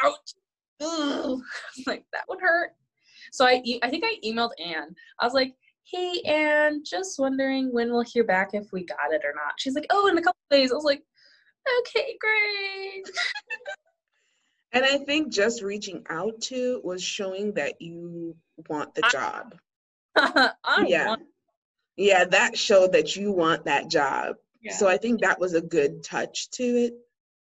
ouch. 0.04 0.34
Ugh. 0.82 1.40
like 1.88 2.06
that 2.14 2.26
would 2.30 2.42
hurt. 2.42 2.72
So 3.32 3.46
I 3.46 3.62
e- 3.64 3.80
I 3.84 3.90
think 3.90 4.04
I 4.06 4.18
emailed 4.26 4.52
Anne. 4.64 4.96
I 5.20 5.26
was 5.26 5.34
like, 5.34 5.54
hey 5.84 6.22
Anne, 6.26 6.84
just 6.86 7.20
wondering 7.20 7.74
when 7.74 7.92
we'll 7.92 8.02
hear 8.04 8.24
back 8.24 8.50
if 8.54 8.68
we 8.72 8.86
got 8.86 9.12
it 9.12 9.22
or 9.24 9.34
not. 9.36 9.54
She's 9.58 9.76
like, 9.76 9.88
oh, 9.90 10.08
in 10.08 10.18
a 10.18 10.22
couple 10.22 10.40
days. 10.52 10.72
I 10.72 10.76
was 10.76 10.84
like, 10.84 11.04
okay, 11.80 12.18
great. 12.20 13.10
and 14.74 14.86
I 14.86 14.98
think 15.06 15.32
just 15.32 15.62
reaching 15.62 16.06
out 16.10 16.40
to 16.42 16.82
was 16.84 17.04
showing 17.04 17.54
that 17.54 17.82
you 17.82 18.36
want 18.70 18.94
the 18.96 19.04
job. 19.12 19.56
I 20.16 20.86
yeah. 20.88 21.08
Want- 21.08 21.24
yeah, 21.96 22.26
that 22.26 22.58
showed 22.58 22.94
that 22.94 23.16
you 23.16 23.32
want 23.32 23.66
that 23.66 23.90
job. 23.90 24.36
Yeah. 24.62 24.74
So 24.74 24.88
I 24.88 24.98
think 24.98 25.22
that 25.22 25.40
was 25.40 25.56
a 25.56 25.62
good 25.62 26.04
touch 26.04 26.50
to 26.52 26.64
it 26.64 26.94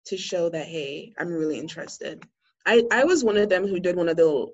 to 0.07 0.17
show 0.17 0.49
that 0.51 0.67
hey, 0.67 1.13
I'm 1.19 1.29
really 1.29 1.59
interested. 1.59 2.25
I 2.67 2.83
I 2.91 3.05
was 3.05 3.25
one 3.25 3.37
of 3.37 3.49
them 3.49 3.67
who 3.67 3.81
did 3.81 3.97
one 3.97 4.09
of 4.09 4.17
the 4.17 4.47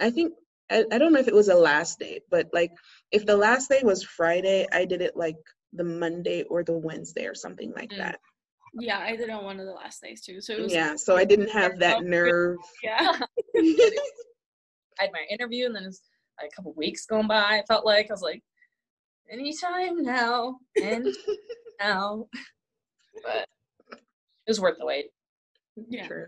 I 0.00 0.10
think 0.10 0.32
I, 0.70 0.84
I 0.92 0.98
don't 0.98 1.12
know 1.12 1.18
if 1.20 1.28
it 1.28 1.34
was 1.34 1.48
a 1.48 1.54
last 1.54 1.98
day, 1.98 2.20
but 2.30 2.48
like 2.52 2.70
if 3.10 3.26
the 3.26 3.36
last 3.36 3.68
day 3.70 3.80
was 3.82 4.02
Friday, 4.02 4.66
I 4.72 4.84
did 4.84 5.02
it 5.02 5.16
like 5.16 5.36
the 5.72 5.84
Monday 5.84 6.44
or 6.44 6.62
the 6.62 6.76
Wednesday 6.78 7.26
or 7.26 7.34
something 7.34 7.72
like 7.74 7.90
Mm. 7.90 7.98
that. 7.98 8.20
Yeah, 8.74 8.98
I 8.98 9.16
did 9.16 9.30
on 9.30 9.44
one 9.44 9.58
of 9.60 9.66
the 9.66 9.72
last 9.72 10.02
days 10.02 10.20
too. 10.20 10.40
So 10.40 10.52
it 10.52 10.62
was 10.62 10.72
Yeah, 10.74 10.94
so 10.96 11.16
I 11.16 11.24
didn't 11.24 11.48
have 11.50 11.78
that 11.80 12.04
nerve. 12.04 12.58
yeah. 12.82 13.18
I 15.00 15.04
had 15.04 15.12
my 15.12 15.24
interview 15.30 15.66
and 15.66 15.74
then 15.74 15.84
it 15.84 15.86
was 15.86 16.02
like 16.40 16.50
a 16.52 16.54
couple 16.56 16.72
weeks 16.74 17.06
going 17.06 17.28
by. 17.28 17.58
I 17.58 17.62
felt 17.66 17.86
like 17.86 18.10
I 18.10 18.12
was 18.12 18.22
like, 18.22 18.42
anytime 19.30 20.02
now 20.02 20.58
and 20.82 21.06
now. 21.80 22.26
But 23.24 23.46
it 23.90 24.48
was 24.48 24.60
worth 24.60 24.78
the 24.78 24.86
wait. 24.86 25.06
Yeah. 25.88 26.06
True. 26.06 26.26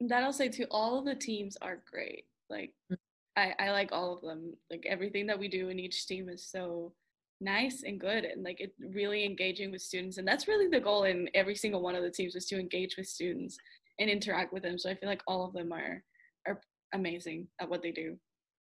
That 0.00 0.22
I'll 0.22 0.32
say 0.32 0.48
too, 0.48 0.66
all 0.70 0.98
of 0.98 1.04
the 1.04 1.14
teams 1.14 1.56
are 1.60 1.82
great. 1.90 2.24
Like 2.48 2.72
Mm. 2.90 2.96
I, 3.38 3.54
I 3.60 3.70
like 3.70 3.90
all 3.92 4.12
of 4.12 4.20
them. 4.20 4.54
Like 4.68 4.84
everything 4.88 5.26
that 5.28 5.38
we 5.38 5.46
do 5.48 5.68
in 5.68 5.78
each 5.78 6.06
team 6.06 6.28
is 6.28 6.44
so 6.44 6.92
nice 7.40 7.84
and 7.84 8.00
good 8.00 8.24
and 8.24 8.42
like 8.42 8.60
it 8.60 8.72
really 8.80 9.24
engaging 9.24 9.70
with 9.70 9.80
students. 9.80 10.18
And 10.18 10.26
that's 10.26 10.48
really 10.48 10.66
the 10.66 10.80
goal 10.80 11.04
in 11.04 11.28
every 11.34 11.54
single 11.54 11.80
one 11.80 11.94
of 11.94 12.02
the 12.02 12.10
teams 12.10 12.34
is 12.34 12.46
to 12.46 12.58
engage 12.58 12.96
with 12.96 13.06
students 13.06 13.56
and 14.00 14.10
interact 14.10 14.52
with 14.52 14.64
them. 14.64 14.76
So 14.76 14.90
I 14.90 14.96
feel 14.96 15.08
like 15.08 15.22
all 15.26 15.44
of 15.44 15.52
them 15.52 15.72
are 15.72 16.02
are 16.48 16.60
amazing 16.94 17.46
at 17.60 17.68
what 17.68 17.82
they 17.82 17.92
do. 17.92 18.16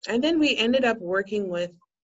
And 0.08 0.22
then 0.22 0.38
we 0.38 0.56
ended 0.56 0.84
up 0.84 1.00
working 1.00 1.48
with 1.48 1.70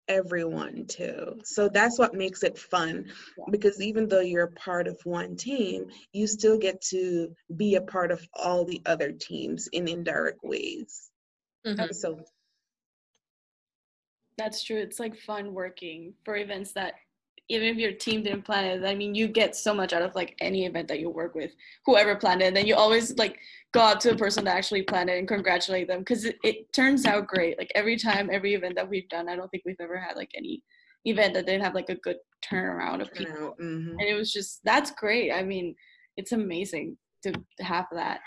everyone 0.08 0.86
too. 0.86 1.40
So 1.44 1.68
that's 1.68 1.98
what 1.98 2.14
makes 2.14 2.42
it 2.42 2.58
fun 2.58 3.12
because 3.50 3.80
even 3.80 4.08
though 4.08 4.20
you're 4.20 4.44
a 4.44 4.52
part 4.52 4.86
of 4.86 4.98
one 5.04 5.36
team, 5.36 5.86
you 6.12 6.26
still 6.26 6.58
get 6.58 6.80
to 6.90 7.34
be 7.56 7.76
a 7.76 7.80
part 7.80 8.10
of 8.10 8.26
all 8.34 8.64
the 8.64 8.82
other 8.86 9.12
teams 9.12 9.68
in 9.72 9.88
indirect 9.88 10.42
ways. 10.42 11.10
Mhm. 11.66 11.94
So 11.94 12.24
That's 14.38 14.64
true. 14.64 14.78
It's 14.78 14.98
like 14.98 15.16
fun 15.16 15.52
working 15.52 16.14
for 16.24 16.36
events 16.36 16.72
that 16.72 16.94
even 17.48 17.68
if 17.68 17.76
your 17.76 17.92
team 17.92 18.22
didn't 18.22 18.42
plan 18.42 18.64
it, 18.64 18.86
I 18.86 18.94
mean, 18.94 19.14
you 19.14 19.28
get 19.28 19.56
so 19.56 19.74
much 19.74 19.92
out 19.92 20.02
of 20.02 20.14
like 20.14 20.36
any 20.40 20.64
event 20.64 20.88
that 20.88 21.00
you 21.00 21.10
work 21.10 21.34
with, 21.34 21.52
whoever 21.84 22.16
planned 22.16 22.42
it. 22.42 22.46
And 22.46 22.56
then 22.56 22.66
you 22.66 22.74
always 22.74 23.16
like 23.16 23.38
go 23.72 23.80
out 23.80 24.00
to 24.02 24.10
the 24.10 24.16
person 24.16 24.44
that 24.44 24.56
actually 24.56 24.82
planned 24.82 25.10
it 25.10 25.18
and 25.18 25.28
congratulate 25.28 25.88
them 25.88 26.00
because 26.00 26.24
it, 26.24 26.36
it 26.44 26.72
turns 26.72 27.04
out 27.04 27.26
great. 27.26 27.58
Like 27.58 27.70
every 27.74 27.96
time, 27.96 28.30
every 28.32 28.54
event 28.54 28.76
that 28.76 28.88
we've 28.88 29.08
done, 29.08 29.28
I 29.28 29.36
don't 29.36 29.50
think 29.50 29.64
we've 29.66 29.76
ever 29.80 29.98
had 29.98 30.16
like 30.16 30.30
any 30.36 30.62
event 31.04 31.34
that 31.34 31.46
didn't 31.46 31.64
have 31.64 31.74
like 31.74 31.88
a 31.88 31.96
good 31.96 32.16
turnaround 32.48 33.02
of 33.02 33.12
people. 33.12 33.54
mhm. 33.60 33.90
And 33.90 34.02
it 34.02 34.14
was 34.14 34.32
just, 34.32 34.60
that's 34.64 34.92
great. 34.92 35.32
I 35.32 35.42
mean, 35.42 35.74
it's 36.16 36.32
amazing 36.32 36.96
to, 37.24 37.32
to 37.32 37.64
have 37.64 37.86
that, 37.92 38.20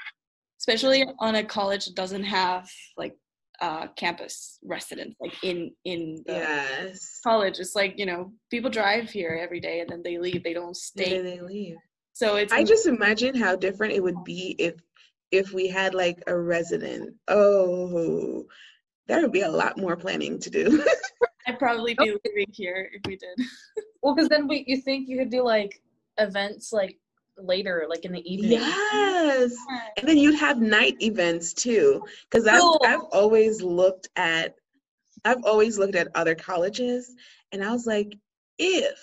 especially 0.59 1.05
on 1.19 1.35
a 1.35 1.43
college 1.43 1.85
that 1.85 1.95
doesn't 1.95 2.23
have 2.23 2.69
like 2.97 3.15
uh, 3.61 3.87
campus 3.95 4.59
residents, 4.63 5.15
like 5.19 5.33
in, 5.43 5.71
in 5.85 6.23
the 6.25 6.33
yes. 6.33 7.19
college 7.23 7.59
it's 7.59 7.75
like 7.75 7.93
you 7.97 8.05
know 8.05 8.31
people 8.51 8.69
drive 8.69 9.09
here 9.09 9.39
every 9.41 9.59
day 9.59 9.79
and 9.79 9.89
then 9.89 10.01
they 10.03 10.17
leave 10.17 10.43
they 10.43 10.53
don't 10.53 10.75
stay 10.75 11.09
do 11.09 11.23
they 11.23 11.39
leave? 11.41 11.75
so 12.13 12.35
it's 12.35 12.53
I 12.53 12.63
just 12.63 12.85
imagine 12.85 13.35
how 13.35 13.55
different 13.55 13.93
it 13.93 14.03
would 14.03 14.23
be 14.23 14.55
if 14.59 14.75
if 15.31 15.53
we 15.53 15.67
had 15.67 15.93
like 15.93 16.23
a 16.27 16.37
resident. 16.37 17.15
Oh, 17.27 18.45
that 19.07 19.21
would 19.21 19.31
be 19.31 19.41
a 19.41 19.49
lot 19.49 19.77
more 19.77 19.95
planning 19.95 20.39
to 20.39 20.49
do. 20.49 20.83
i'd 21.47 21.59
probably 21.59 21.93
be 21.93 22.15
living 22.25 22.51
here 22.51 22.89
if 22.93 23.01
we 23.05 23.15
did 23.17 23.39
Well, 24.01 24.15
because 24.15 24.29
then 24.29 24.47
we 24.47 24.63
you 24.67 24.77
think 24.77 25.07
you 25.07 25.17
could 25.17 25.29
do 25.29 25.43
like 25.43 25.81
events 26.17 26.71
like 26.71 26.97
later, 27.37 27.85
like 27.89 28.05
in 28.05 28.11
the 28.13 28.31
evening. 28.31 28.51
yes. 28.51 29.53
And 29.97 30.07
then 30.07 30.17
you'd 30.17 30.39
have 30.39 30.59
night 30.59 30.95
events 31.01 31.53
too. 31.53 32.03
Because 32.29 32.47
I've, 32.47 32.61
Cool. 32.61 32.81
I've 32.85 33.03
always 33.11 33.61
looked 33.61 34.09
at 34.15 34.55
I've 35.23 35.43
always 35.43 35.79
looked 35.79 35.95
at 35.95 36.09
other 36.13 36.35
colleges 36.35 37.11
and 37.51 37.63
I 37.63 37.71
was 37.71 37.87
like, 37.87 38.15
if 38.59 38.99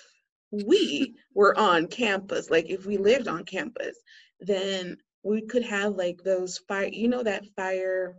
we 0.51 1.15
were 1.33 1.57
on 1.57 1.87
campus, 1.87 2.49
like 2.49 2.69
if 2.69 2.85
we 2.85 2.95
lived 2.97 3.27
on 3.27 3.43
campus, 3.43 3.97
then 4.39 4.97
we 5.23 5.41
could 5.41 5.63
have 5.63 5.93
like 5.95 6.23
those 6.23 6.59
fire, 6.59 6.87
you 6.91 7.09
know, 7.09 7.23
that 7.23 7.43
fire 7.57 8.15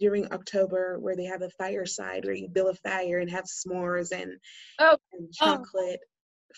during 0.00 0.32
October 0.32 0.98
where 0.98 1.14
they 1.14 1.26
have 1.26 1.42
a 1.42 1.50
fireside 1.50 2.24
where 2.24 2.34
you 2.34 2.48
build 2.48 2.74
a 2.74 2.88
fire 2.88 3.18
and 3.20 3.30
have 3.30 3.44
s'mores 3.44 4.10
and, 4.10 4.32
Oh. 4.80 4.96
and 5.12 5.28
Oh. 5.40 5.56
chocolate. 5.56 6.00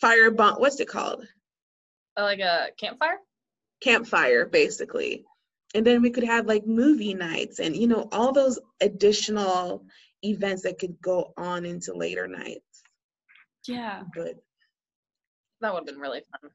Fire 0.01 0.31
bomb, 0.31 0.61
what's 0.61 0.81
it 0.81 0.89
called? 0.89 1.27
Uh, 2.19 2.23
like 2.23 2.41
a 2.41 2.69
campfire. 2.79 3.19
campfire 3.83 4.47
basically. 4.47 5.25
And 5.75 5.87
then 5.87 6.01
we 6.01 6.11
could 6.11 6.25
have 6.25 6.47
like 6.47 6.67
movie 6.67 7.13
nights 7.15 7.59
and 7.59 7.77
you 7.77 7.87
know 7.87 8.09
all 8.13 8.33
those 8.33 8.59
additional 8.81 9.85
events 10.23 10.63
that 10.63 10.79
could 10.79 10.99
go 11.03 11.33
on 11.37 11.67
into 11.67 11.93
later 11.95 12.27
nights. 12.27 12.83
Yeah. 13.69 14.03
But 14.15 14.35
That 15.61 15.73
would 15.75 15.81
have 15.81 15.87
been 15.87 15.99
really 16.01 16.23
fun. 16.41 16.51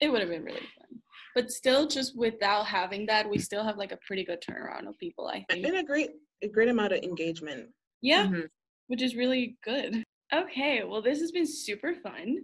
it 0.00 0.08
would 0.08 0.20
have 0.20 0.30
been 0.30 0.44
really 0.44 0.60
fun. 0.60 1.00
But 1.34 1.50
still 1.50 1.86
just 1.88 2.16
without 2.16 2.64
having 2.66 3.06
that 3.06 3.28
we 3.28 3.38
still 3.38 3.64
have 3.64 3.76
like 3.76 3.92
a 3.92 3.98
pretty 4.06 4.24
good 4.24 4.40
turnaround 4.40 4.88
of 4.88 4.96
people 4.98 5.26
i 5.26 5.44
think. 5.50 5.66
And 5.66 5.76
a 5.76 5.82
great 5.82 6.10
a 6.42 6.48
great 6.48 6.68
amount 6.68 6.92
of 6.92 7.00
engagement. 7.02 7.68
Yeah 8.00 8.26
Mhm. 8.26 8.48
which 8.86 9.02
is 9.02 9.16
really 9.16 9.56
good. 9.64 10.02
Okay 10.32 10.82
well 10.84 11.02
this 11.02 11.20
has 11.20 11.32
been 11.32 11.46
super 11.46 11.94
fun. 11.94 12.38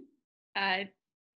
Uh 0.55 0.83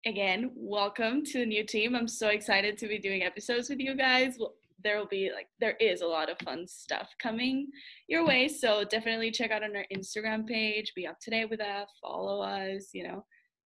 again 0.06 0.52
welcome 0.56 1.24
to 1.26 1.40
the 1.40 1.46
new 1.46 1.66
team. 1.66 1.96
I'm 1.96 2.08
so 2.08 2.28
excited 2.28 2.78
to 2.78 2.88
be 2.88 3.00
doing 3.00 3.24
episodes 3.24 3.70
with 3.70 3.80
you 3.80 3.96
guys. 3.96 4.38
There 4.84 5.00
will 5.00 5.08
be 5.08 5.32
like 5.34 5.48
there 5.60 5.76
is 5.80 6.02
a 6.02 6.08
lot 6.08 6.30
of 6.30 6.38
fun 6.46 6.68
stuff 6.68 7.10
coming 7.20 7.68
your 8.08 8.24
way 8.24 8.48
so 8.48 8.84
definitely 8.84 9.32
check 9.32 9.50
out 9.50 9.64
on 9.64 9.76
our 9.76 9.86
instagram 9.92 10.46
page. 10.46 10.94
Be 10.96 11.08
up 11.08 11.20
to 11.22 11.32
date 11.32 11.50
with 11.50 11.58
that. 11.60 11.88
Follow 12.00 12.42
us 12.42 12.90
you 12.94 13.08
know. 13.08 13.26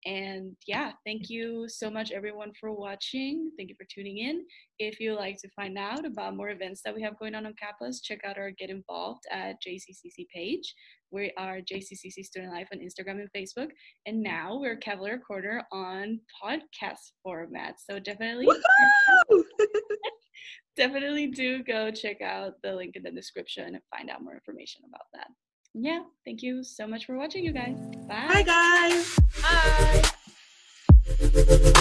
And 0.05 0.55
yeah 0.67 0.93
thank 1.05 1.29
you 1.29 1.67
so 1.67 1.89
much 1.89 2.13
everyone 2.13 2.53
for 2.57 2.71
watching. 2.71 3.51
Thank 3.57 3.67
you 3.67 3.75
for 3.75 3.85
tuning 3.93 4.19
in. 4.19 4.45
If 4.79 5.01
you 5.01 5.15
like 5.15 5.37
to 5.41 5.49
find 5.49 5.77
out 5.77 6.05
about 6.05 6.37
more 6.37 6.49
events 6.49 6.81
that 6.85 6.95
we 6.95 7.01
have 7.01 7.19
going 7.19 7.35
on 7.35 7.45
on 7.45 7.55
campus 7.61 7.99
check 7.99 8.21
out 8.23 8.37
our 8.37 8.51
get 8.51 8.69
involved 8.69 9.23
at 9.31 9.57
jccc 9.67 10.27
page 10.33 10.73
we 11.11 11.31
are 11.37 11.59
jccc 11.59 12.23
student 12.23 12.53
life 12.53 12.67
on 12.73 12.79
instagram 12.79 13.19
and 13.19 13.29
facebook 13.35 13.69
and 14.05 14.21
now 14.21 14.57
we're 14.59 14.77
cavalier 14.77 15.19
corner 15.19 15.63
on 15.71 16.19
podcast 16.43 17.11
format 17.23 17.75
so 17.79 17.99
definitely 17.99 18.47
definitely 20.75 21.27
do 21.27 21.63
go 21.63 21.91
check 21.91 22.21
out 22.21 22.53
the 22.63 22.73
link 22.73 22.95
in 22.95 23.03
the 23.03 23.11
description 23.11 23.65
and 23.65 23.79
find 23.95 24.09
out 24.09 24.23
more 24.23 24.33
information 24.33 24.81
about 24.87 25.05
that 25.13 25.27
yeah, 25.73 26.01
thank 26.25 26.41
you 26.41 26.63
so 26.63 26.85
much 26.85 27.05
for 27.05 27.15
watching, 27.15 27.45
you 27.45 27.53
guys. 27.53 27.77
Bye. 28.07 28.27
Bye, 28.27 28.43
guys. 28.43 29.19
Bye. 31.33 31.73